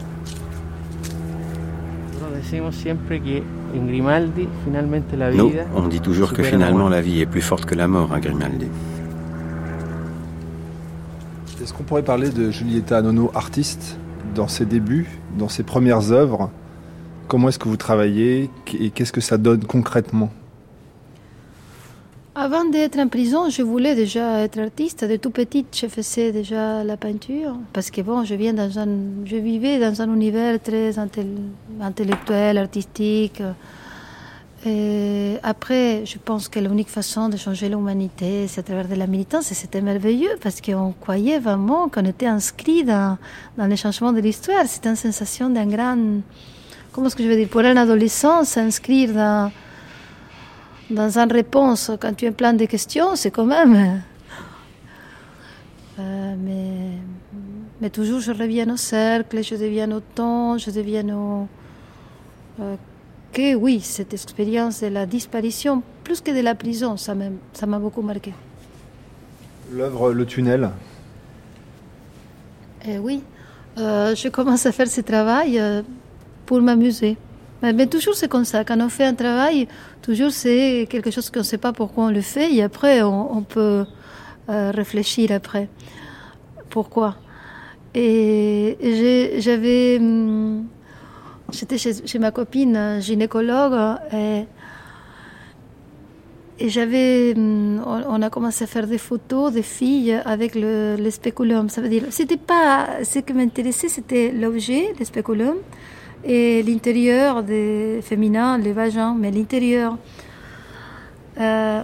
[5.37, 8.19] Nous, on dit toujours que finalement la vie est plus forte que la mort à
[8.19, 8.67] Grimaldi.
[11.61, 13.97] Est-ce qu'on pourrait parler de Julieta Nono, artiste,
[14.35, 15.07] dans ses débuts,
[15.37, 16.49] dans ses premières œuvres?
[17.27, 18.49] Comment est-ce que vous travaillez?
[18.79, 20.31] Et qu'est-ce que ça donne concrètement?
[22.39, 25.03] Avant d'être en prison, je voulais déjà être artiste.
[25.03, 28.87] De tout petite, je faisais déjà la peinture parce que bon, je viens dans un,
[29.25, 30.99] je vivais dans un univers très
[31.81, 33.41] intellectuel, artistique.
[34.67, 39.07] Et après, je pense que l'unique façon de changer l'humanité, c'est à travers de la
[39.07, 39.51] militance.
[39.51, 43.17] Et c'était merveilleux parce qu'on croyait vraiment qu'on était inscrit dans,
[43.57, 44.67] dans le changement de l'histoire.
[44.67, 45.97] C'était une sensation d'un grand
[46.91, 49.51] comment est-ce que je veux dire, pour un adolescent, s'inscrire dans,
[50.89, 54.01] dans une réponse quand tu as plein de questions, c'est quand même.
[55.99, 56.91] Euh, mais,
[57.81, 61.47] mais toujours, je reviens au cercle, je deviens au temps, je deviens au.
[62.59, 62.75] Euh,
[63.33, 68.01] que oui, cette expérience de la disparition, plus que de la prison, ça m'a beaucoup
[68.01, 68.33] marqué.
[69.71, 70.69] L'œuvre Le Tunnel
[72.87, 73.21] eh Oui,
[73.77, 75.61] euh, je commence à faire ce travail
[76.45, 77.17] pour m'amuser.
[77.61, 78.63] Mais, toujours c'est comme ça.
[78.63, 79.67] Quand on fait un travail,
[80.07, 83.43] toujours c'est quelque chose qu'on ne sait pas pourquoi on le fait et après on,
[83.43, 83.85] peut
[84.49, 85.67] euh, réfléchir après.
[86.69, 87.17] Pourquoi
[87.93, 88.77] Et
[89.39, 89.97] j'avais.
[89.99, 90.65] Hum,
[91.51, 94.45] j'étais chez, ma copine gynécologue et,
[96.75, 97.33] j'avais.
[97.35, 101.67] Hum, on, a commencé à faire des photos des filles avec le, le spéculum.
[101.67, 102.03] Ça veut dire.
[102.11, 103.03] C'était pas.
[103.03, 105.57] Ce qui m'intéressait, c'était l'objet, le spéculum
[106.27, 109.97] et l'intérieur des féminins, les vagins, mais l'intérieur.
[111.39, 111.81] Euh,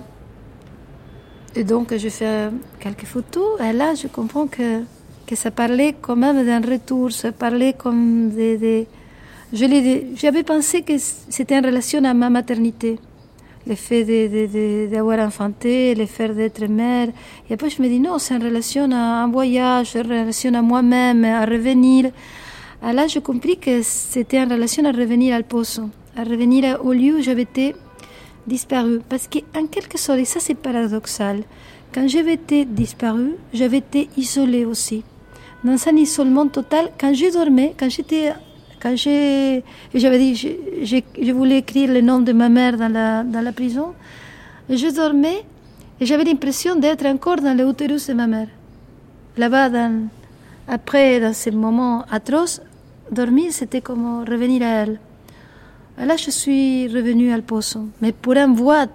[1.56, 2.50] et donc, je fais
[2.80, 4.82] quelques photos, et là, je comprends que,
[5.26, 8.58] que ça parlait quand même d'un retour, ça parlait comme des.
[8.58, 8.88] des
[9.54, 13.00] J'avais pensé que c'était en relation à ma maternité,
[13.66, 14.04] le fait
[14.88, 17.10] d'avoir enfanté, le fait d'être mère.
[17.50, 20.62] Et après, je me dis non, c'est en relation à un voyage, en relation à
[20.62, 22.12] moi-même, à revenir.
[22.92, 27.16] Là, j'ai compris que c'était en relation à revenir al pozo, à revenir au lieu
[27.18, 27.76] où j'avais été
[28.46, 29.00] disparu.
[29.08, 31.44] Parce qu'en quelque sorte, et ça c'est paradoxal,
[31.94, 35.04] quand j'avais été disparu, j'avais été isolé aussi.
[35.64, 38.34] Dans un isolement total, quand je dormais, quand j'étais
[38.82, 39.64] quand j'avais
[40.20, 40.50] dit, je,
[40.84, 43.94] je, je, voulais écrire le nom de ma mère dans la, prison,
[44.70, 45.46] je dormais
[46.02, 48.50] et j'avais l'impression d'être encore dans l'utérus de ma mère.
[49.38, 49.70] Là-bas,
[50.68, 52.60] après, dans ces moments atroces,
[53.12, 55.00] dormir, c'était comme revenir à elle.
[55.98, 58.88] Là, je suis revenue à Pozo, mais pour un voix,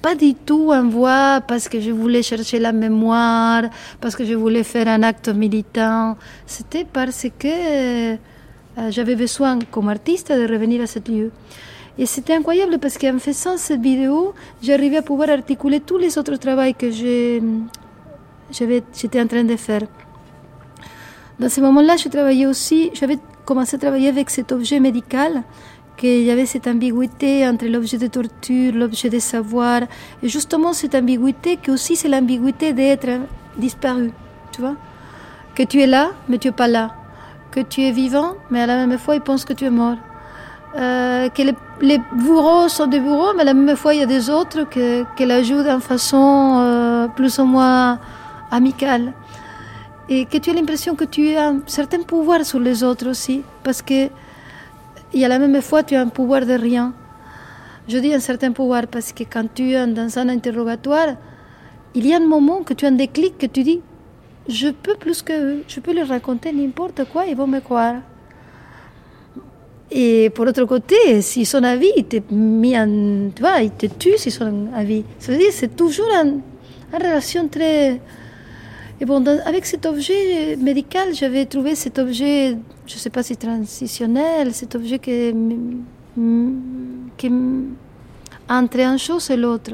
[0.00, 3.64] pas du tout un voix parce que je voulais chercher la mémoire,
[4.00, 6.16] parce que je voulais faire un acte militant.
[6.46, 8.16] C'était parce que euh,
[8.90, 11.32] j'avais besoin, comme artiste, de revenir à ce lieu.
[11.98, 16.36] Et c'était incroyable parce qu'en faisant cette vidéo, j'arrivais à pouvoir articuler tous les autres
[16.36, 17.40] travaux que j'étais
[19.20, 19.82] en train de faire.
[21.40, 25.42] Dans ce moment-là, je travaillais aussi, j'avais commencé à travailler avec cet objet médical,
[25.96, 29.82] qu'il y avait cette ambiguïté entre l'objet de torture, l'objet de savoir,
[30.22, 33.08] et justement cette ambiguïté qui aussi c'est l'ambiguïté d'être
[33.56, 34.10] disparu,
[34.52, 34.76] tu vois
[35.54, 36.90] Que tu es là, mais tu n'es pas là.
[37.50, 39.96] Que tu es vivant, mais à la même fois ils pensent que tu es mort.
[40.76, 41.42] Euh, que
[41.80, 44.64] les, bourreaux sont des bourreaux, mais à la même fois il y a des autres
[44.68, 47.98] que, qui l'ajoutent d'une façon euh, plus ou moins
[48.50, 49.14] amicale
[50.08, 53.42] et que tu as l'impression que tu as un certain pouvoir sur les autres aussi,
[53.62, 54.08] parce que
[55.14, 56.94] y a la même fois tu as un pouvoir de rien.
[57.88, 61.16] Je dis un certain pouvoir parce que quand tu es dans un interrogatoire,
[61.94, 63.80] il y a un moment que tu as un déclic que tu dis
[64.48, 67.96] je peux plus que eux, je peux leur raconter n'importe quoi, ils vont me croire.
[69.90, 74.32] Et pour l'autre côté, s'ils sont à vie, ils te, tu vois, ils tuent s'ils
[74.32, 75.04] sont à vie.
[75.18, 76.40] Ça veut dire c'est toujours une
[76.92, 78.00] relation très
[78.98, 82.56] Et bon, avec cet objet médical, j'avais trouvé cet objet,
[82.86, 85.34] je ne sais pas si transitionnel, cet objet qui,
[87.18, 87.30] qui
[88.48, 89.72] entre une chose et l'autre.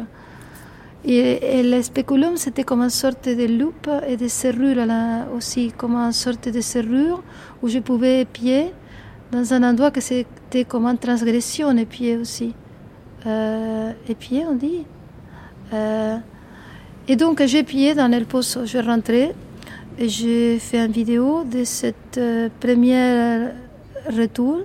[1.05, 5.95] Et, le spéculum, c'était comme une sorte de loupe et de serrure là, aussi, comme
[5.97, 7.23] une sorte de serrure
[7.63, 8.73] où je pouvais pied
[9.33, 12.55] dans un endroit que c'était comme une transgression et pied aussi.
[13.27, 14.85] Euh, et pied, on dit.
[15.73, 16.17] Euh,
[17.13, 19.35] et donc j'ai pied dans le poste, je rentrais
[19.99, 23.53] et j'ai fait une vidéo de cette euh, première
[24.19, 24.61] retour,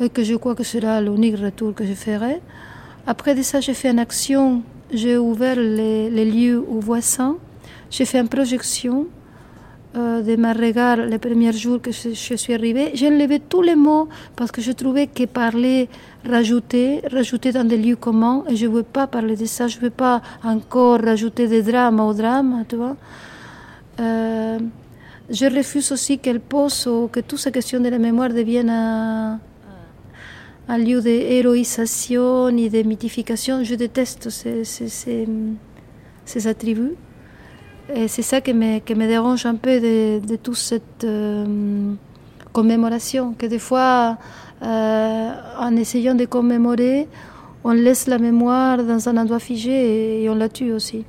[0.00, 2.40] et que je crois que sera l'unique retour que je ferai.
[3.06, 7.36] Après ça, j'ai fait une action j'ai ouvert les, lieux aux voisins.
[7.90, 9.06] J'ai fait une projection
[9.94, 12.90] euh, de ma regard les premiers jours que je, suis arrivée.
[12.94, 15.88] J'ai enlevé tous les mots parce que je trouvais que parler,
[16.28, 19.76] rajouter, rajouter dans des lieux communs, et je ne veux pas parler de ça, je
[19.76, 22.96] ne veux pas encore rajouter des drames au drame, tu vois.
[24.00, 24.58] Euh,
[25.30, 29.40] je refuse aussi qu'elle pose ou que toutes ces questions de la mémoire deviennent un,
[30.68, 33.62] un lieu d'héroïsation et de mythification.
[33.62, 35.26] Je déteste ces, ces,
[36.24, 36.94] ces, attributs.
[37.94, 41.92] Et c'est ça qui me, dérange un peu de, de toute cette euh,
[42.52, 44.18] commémoration, que des fois,
[44.62, 47.06] euh, en essayant de commémorer,
[47.62, 51.04] on laisse la mémoire dans un endroit figé et on la tue aussi.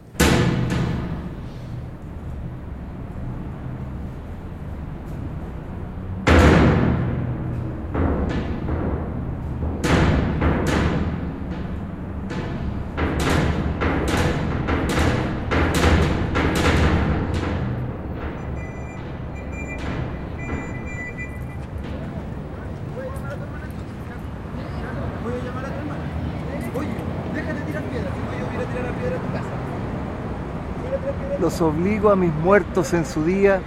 [31.62, 33.62] Obligo a mis muertos en su día,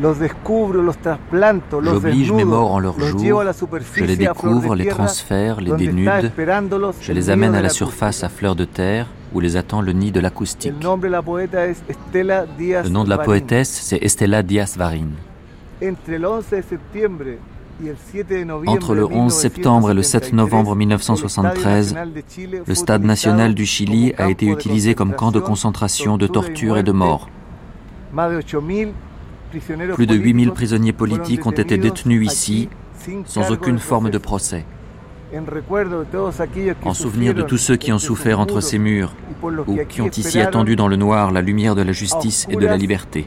[0.00, 3.42] los descubro, los trasplanto, los J'oblige mes morts en leur jour,
[3.94, 6.32] je les découvre, les transfère, les dénude,
[7.00, 10.12] je les amène à la surface à fleur de terre, où les attend le nid
[10.12, 10.74] de l'acoustique.
[10.78, 11.06] Le nom de
[13.08, 15.08] la poétesse, c'est Estela Díaz Varin.
[15.82, 17.24] Entre le 11 de septembre
[18.66, 21.94] entre le 11 septembre et le 7 novembre 1973,
[22.66, 26.82] le Stade national du Chili a été utilisé comme camp de concentration, de torture et
[26.82, 27.28] de mort.
[29.94, 32.68] Plus de 8000 prisonniers politiques ont été détenus ici
[33.24, 34.64] sans aucune forme de procès.
[36.84, 40.40] En souvenir de tous ceux qui ont souffert entre ces murs ou qui ont ici
[40.40, 43.26] attendu dans le noir la lumière de la justice et de la liberté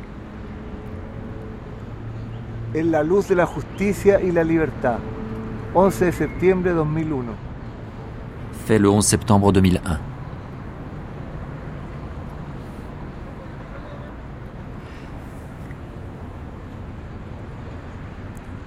[2.75, 4.99] en la luz de la justicia y la libertad.
[5.73, 7.25] 11 de septiembre 2001.
[8.65, 10.08] Fait le 11 septembre 2001.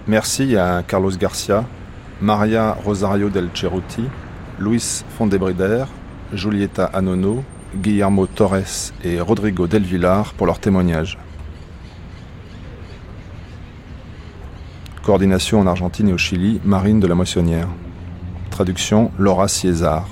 [0.09, 1.65] Merci à Carlos Garcia,
[2.21, 4.03] Maria Rosario del Cerruti,
[4.59, 5.85] Luis Fondebrider,
[6.33, 7.45] Julieta Anono,
[7.77, 11.19] Guillermo Torres et Rodrigo del Villar pour leur témoignage.
[15.05, 17.69] Coordination en Argentine et au Chili, Marine de la Moissonnière.
[18.51, 20.09] Traduction Laura César.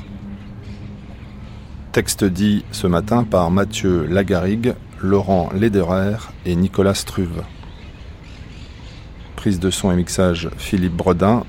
[1.90, 7.42] Texte dit ce matin par Mathieu Lagarigue, Laurent Lederer et Nicolas Struve.
[9.40, 11.44] Prise de son et mixage Philippe Bredin.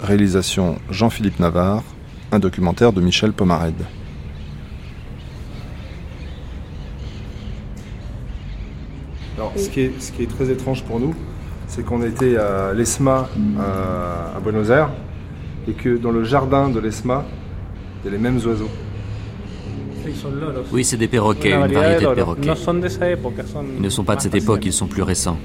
[0.00, 1.82] Réalisation Jean-Philippe Navarre.
[2.30, 3.82] Un documentaire de Michel Pomarède.
[9.36, 11.12] Alors, ce qui est très étrange pour nous,
[11.66, 13.28] c'est qu'on était à l'ESMA
[13.58, 14.90] à, Buenos Aires
[15.66, 17.24] et que dans le jardin de l'ESMA,
[18.04, 18.70] il y a les mêmes oiseaux.
[20.70, 22.54] Oui, c'est des perroquets, une variété de perroquets.
[23.76, 25.36] Ils ne sont pas de cette époque, ils sont plus récents.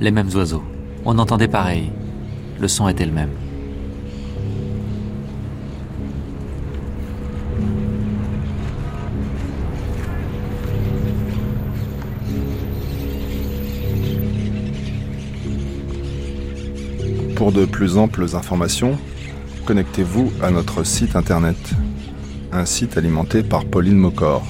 [0.00, 0.62] Les mêmes oiseaux.
[1.04, 1.90] On entendait pareil.
[2.58, 3.30] Le son était le même.
[17.36, 18.98] Pour de plus amples informations,
[19.64, 21.56] connectez-vous à notre site internet,
[22.52, 24.44] un site alimenté par Pauline Mocor.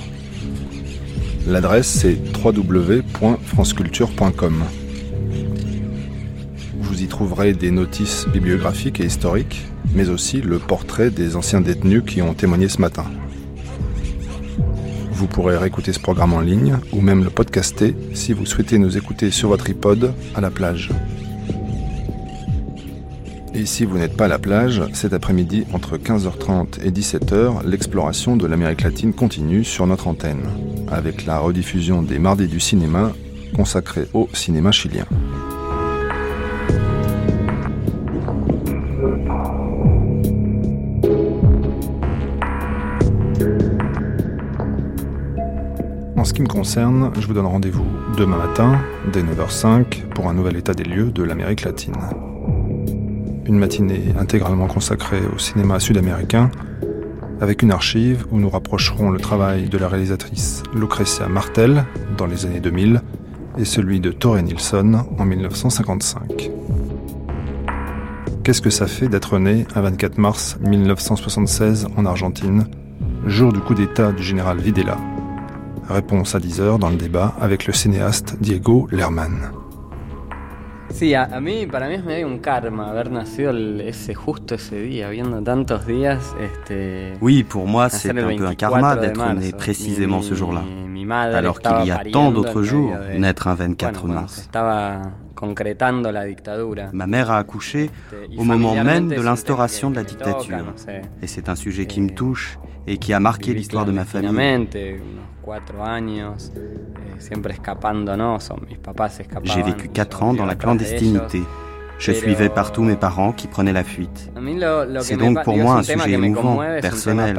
[1.48, 4.64] L'adresse c'est www.franceculture.com.
[6.78, 9.64] Vous y trouverez des notices bibliographiques et historiques,
[9.94, 13.06] mais aussi le portrait des anciens détenus qui ont témoigné ce matin.
[15.10, 18.98] Vous pourrez réécouter ce programme en ligne ou même le podcaster si vous souhaitez nous
[18.98, 20.90] écouter sur votre iPod à la plage.
[23.54, 28.36] Et si vous n'êtes pas à la plage, cet après-midi, entre 15h30 et 17h, l'exploration
[28.36, 30.42] de l'Amérique latine continue sur notre antenne,
[30.93, 33.12] avec la rediffusion des Mardis du cinéma
[33.55, 35.05] consacrés au cinéma chilien.
[46.16, 47.86] En ce qui me concerne, je vous donne rendez-vous
[48.16, 48.78] demain matin,
[49.12, 51.94] dès 9h05, pour un nouvel état des lieux de l'Amérique latine
[53.48, 56.51] une matinée intégralement consacrée au cinéma sud-américain,
[57.40, 61.85] avec une archive où nous rapprocherons le travail de la réalisatrice Lucrecia Martel
[62.16, 63.02] dans les années 2000
[63.59, 66.51] et celui de Torre Nilsson en 1955.
[68.43, 72.66] Qu'est-ce que ça fait d'être né un 24 mars 1976 en Argentine,
[73.27, 74.97] jour du coup d'État du général Videla?
[75.89, 79.57] Réponse à 10h dans le débat avec le cinéaste Diego Lerman.
[80.90, 84.55] Sí, a, a, mí, para mí es medio un karma haber nacido el, ese justo
[84.55, 86.35] ese día, viendo tantos días.
[86.40, 90.62] Este, oui, pour moi, c'est un peu un karma d'être né précisément ce jour-là.
[91.10, 94.48] Alors qu'il y a tant d'autres jours, naître un 24 bueno, mars.
[96.93, 97.90] Ma mère a accouché
[98.36, 100.74] au moment même de l'instauration de la dictature.
[101.23, 102.59] Et c'est un sujet qui me touche
[102.89, 104.66] et qui a marqué l'histoire de ma famille.
[109.44, 111.43] J'ai vécu quatre ans dans la clandestinité.
[111.98, 114.31] Je suivais partout mes parents qui prenaient la fuite.
[115.01, 117.36] C'est donc pour moi un sujet émouvant, personnel.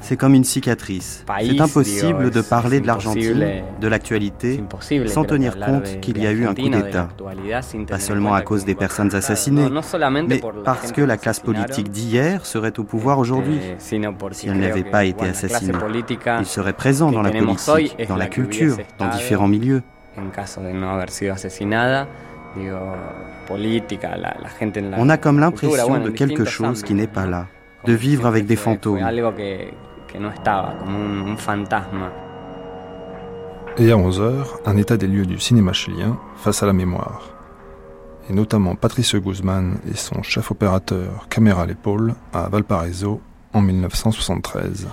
[0.00, 1.24] C'est comme une cicatrice.
[1.40, 4.62] C'est impossible de parler de l'Argentine, de l'actualité,
[5.06, 7.08] sans tenir compte qu'il y a eu un coup d'État.
[7.88, 9.68] Pas seulement à cause des personnes assassinées,
[10.26, 13.60] mais parce que la classe politique d'hier serait au pouvoir aujourd'hui.
[13.78, 13.96] Si
[14.46, 15.72] elle n'avait pas été assassinée,
[16.40, 19.82] il serait présent dans la politique, dans la culture, dans différents milieux.
[24.96, 27.46] On a comme l'impression de quelque chose qui n'est pas là
[27.86, 28.98] de vivre avec des fantômes.
[33.76, 37.22] Et à 11h, un état des lieux du cinéma chilien face à la mémoire.
[38.30, 43.20] Et notamment Patrice Guzman et son chef opérateur caméra à l'épaule à Valparaiso
[43.52, 44.88] en 1973.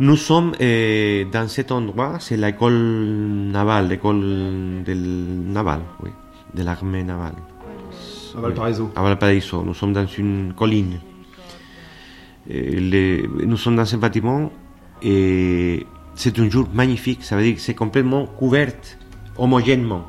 [0.00, 6.10] Nous sommes eh, dans cet endroit, c'est l'école navale, l'école del naval, oui,
[6.54, 7.34] de l'armée navale.
[8.36, 8.90] À Valparaiso.
[8.94, 11.00] À Valparaiso, nous sommes dans une colline.
[12.48, 14.50] Les, nous sommes dans un bâtiment
[15.02, 18.72] et c'est un jour magnifique, ça veut dire que c'est complètement couvert
[19.36, 20.06] homogènement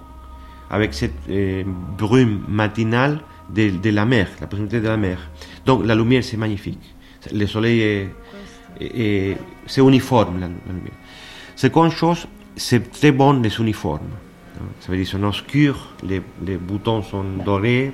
[0.69, 1.63] avec cette euh,
[1.97, 3.19] brume matinale
[3.53, 5.17] de, de, la mer, la proximité de la mer.
[5.65, 6.95] Donc la lumière c'est magnifique,
[7.31, 8.09] le soleil est,
[8.79, 9.37] est,
[9.67, 10.93] c'est uniforme la, la lumière.
[11.55, 14.07] Seconde chose, c'est très bon les uniformes.
[14.79, 17.93] Ça veut dire qu'ils sont obscurs, les, les boutons sont dorés,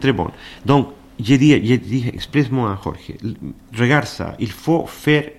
[0.00, 0.28] très bon.
[0.64, 0.88] Donc
[1.18, 3.12] j'ai dit, dit expressément à Jorge,
[3.76, 5.30] regarde ça, il faut faire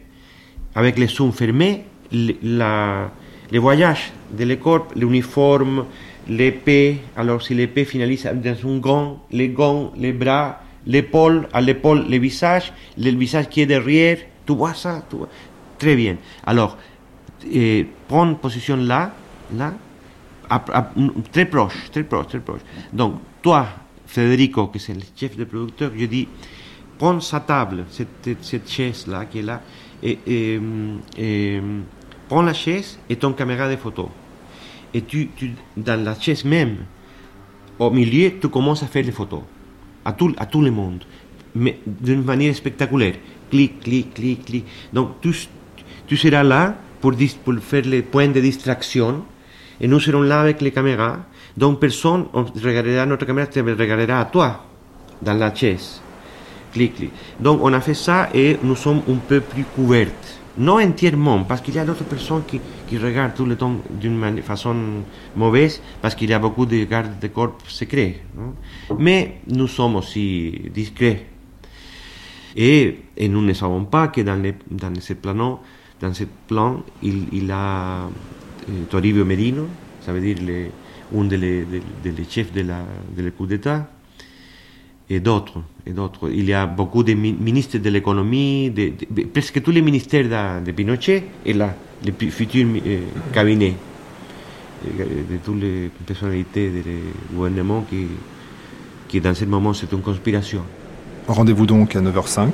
[0.76, 3.12] avec les zooms fermés la,
[3.52, 5.86] les voyages de les corps, l'uniforme,
[6.28, 12.06] l'épée, alors si l'épée finalise dans un gant, les gants, les bras, l'épaule, à l'épaule,
[12.10, 15.30] le visage, le visage qui est derrière, tu vois ça, tu vois.
[15.78, 16.18] Très bien.
[16.46, 16.78] Alors,
[17.52, 19.14] eh, prends position là,
[19.56, 19.74] là,
[21.32, 22.62] très proche, très proche, très proche.
[22.92, 23.68] Donc, toi,
[24.10, 26.28] Federico, que c'est le chef de producteur, je dis
[26.98, 29.62] prends sa table, cette, cette chaise-là qui est là,
[32.28, 34.10] prends la chaise et ton caméra de photo.
[34.96, 36.78] Et tu, tu, dans la chaise même,
[37.78, 39.42] au milieu, tu commences à faire des photos
[40.04, 41.04] à tout, à tout le monde,
[41.54, 43.14] mais d'une manière spectaculaire.
[43.52, 44.66] Clic, clic, clic, clic.
[44.92, 45.32] Donc tu,
[46.08, 47.14] tu seras là pour,
[47.44, 49.24] pour faire les points de distraction
[49.80, 51.20] et nous serons là avec les caméras
[51.60, 54.66] donc personne regardera notre caméra, te regardera à toi
[55.22, 56.02] dans la chaise.
[56.72, 57.12] Clic, clic.
[57.38, 60.40] Donc on a fait ça et nous sommes un peu plus couvertes.
[60.58, 64.42] Non entièrement, parce qu'il y a d'autres personnes qui, qui, regardent tout le temps d'une
[64.42, 64.76] façon
[65.36, 68.22] mauvaise, parce qu'il y a beaucoup de gardes de corps secrets.
[68.38, 68.56] Non?
[68.98, 71.26] Mais nous sommes aussi discrets.
[72.56, 75.60] Et, et, nous ne savons pas que dans, les, dans ce plan,
[76.02, 78.08] dans ce plan il, il a
[78.68, 79.68] eh, Toribio Merino,
[80.02, 80.72] ça veut dire les,
[81.16, 81.66] un des de,
[82.04, 82.80] de, de chefs de la,
[83.48, 83.88] d'État,
[85.10, 85.60] et d'autres.
[85.88, 88.72] Il y a beaucoup de ministres de l'économie,
[89.34, 91.74] presque tous les ministères de, Pinochet et là,
[92.04, 93.00] les futurs euh,
[93.34, 93.76] cabinets
[94.86, 98.08] de toutes les personnalités du gouvernement qui,
[99.08, 100.62] qui dans ce moment c'est une conspiration.
[101.28, 102.50] Rendez-vous donc à 9h05.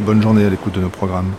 [0.00, 1.32] Bonne journée à l'écoute de nos programmes.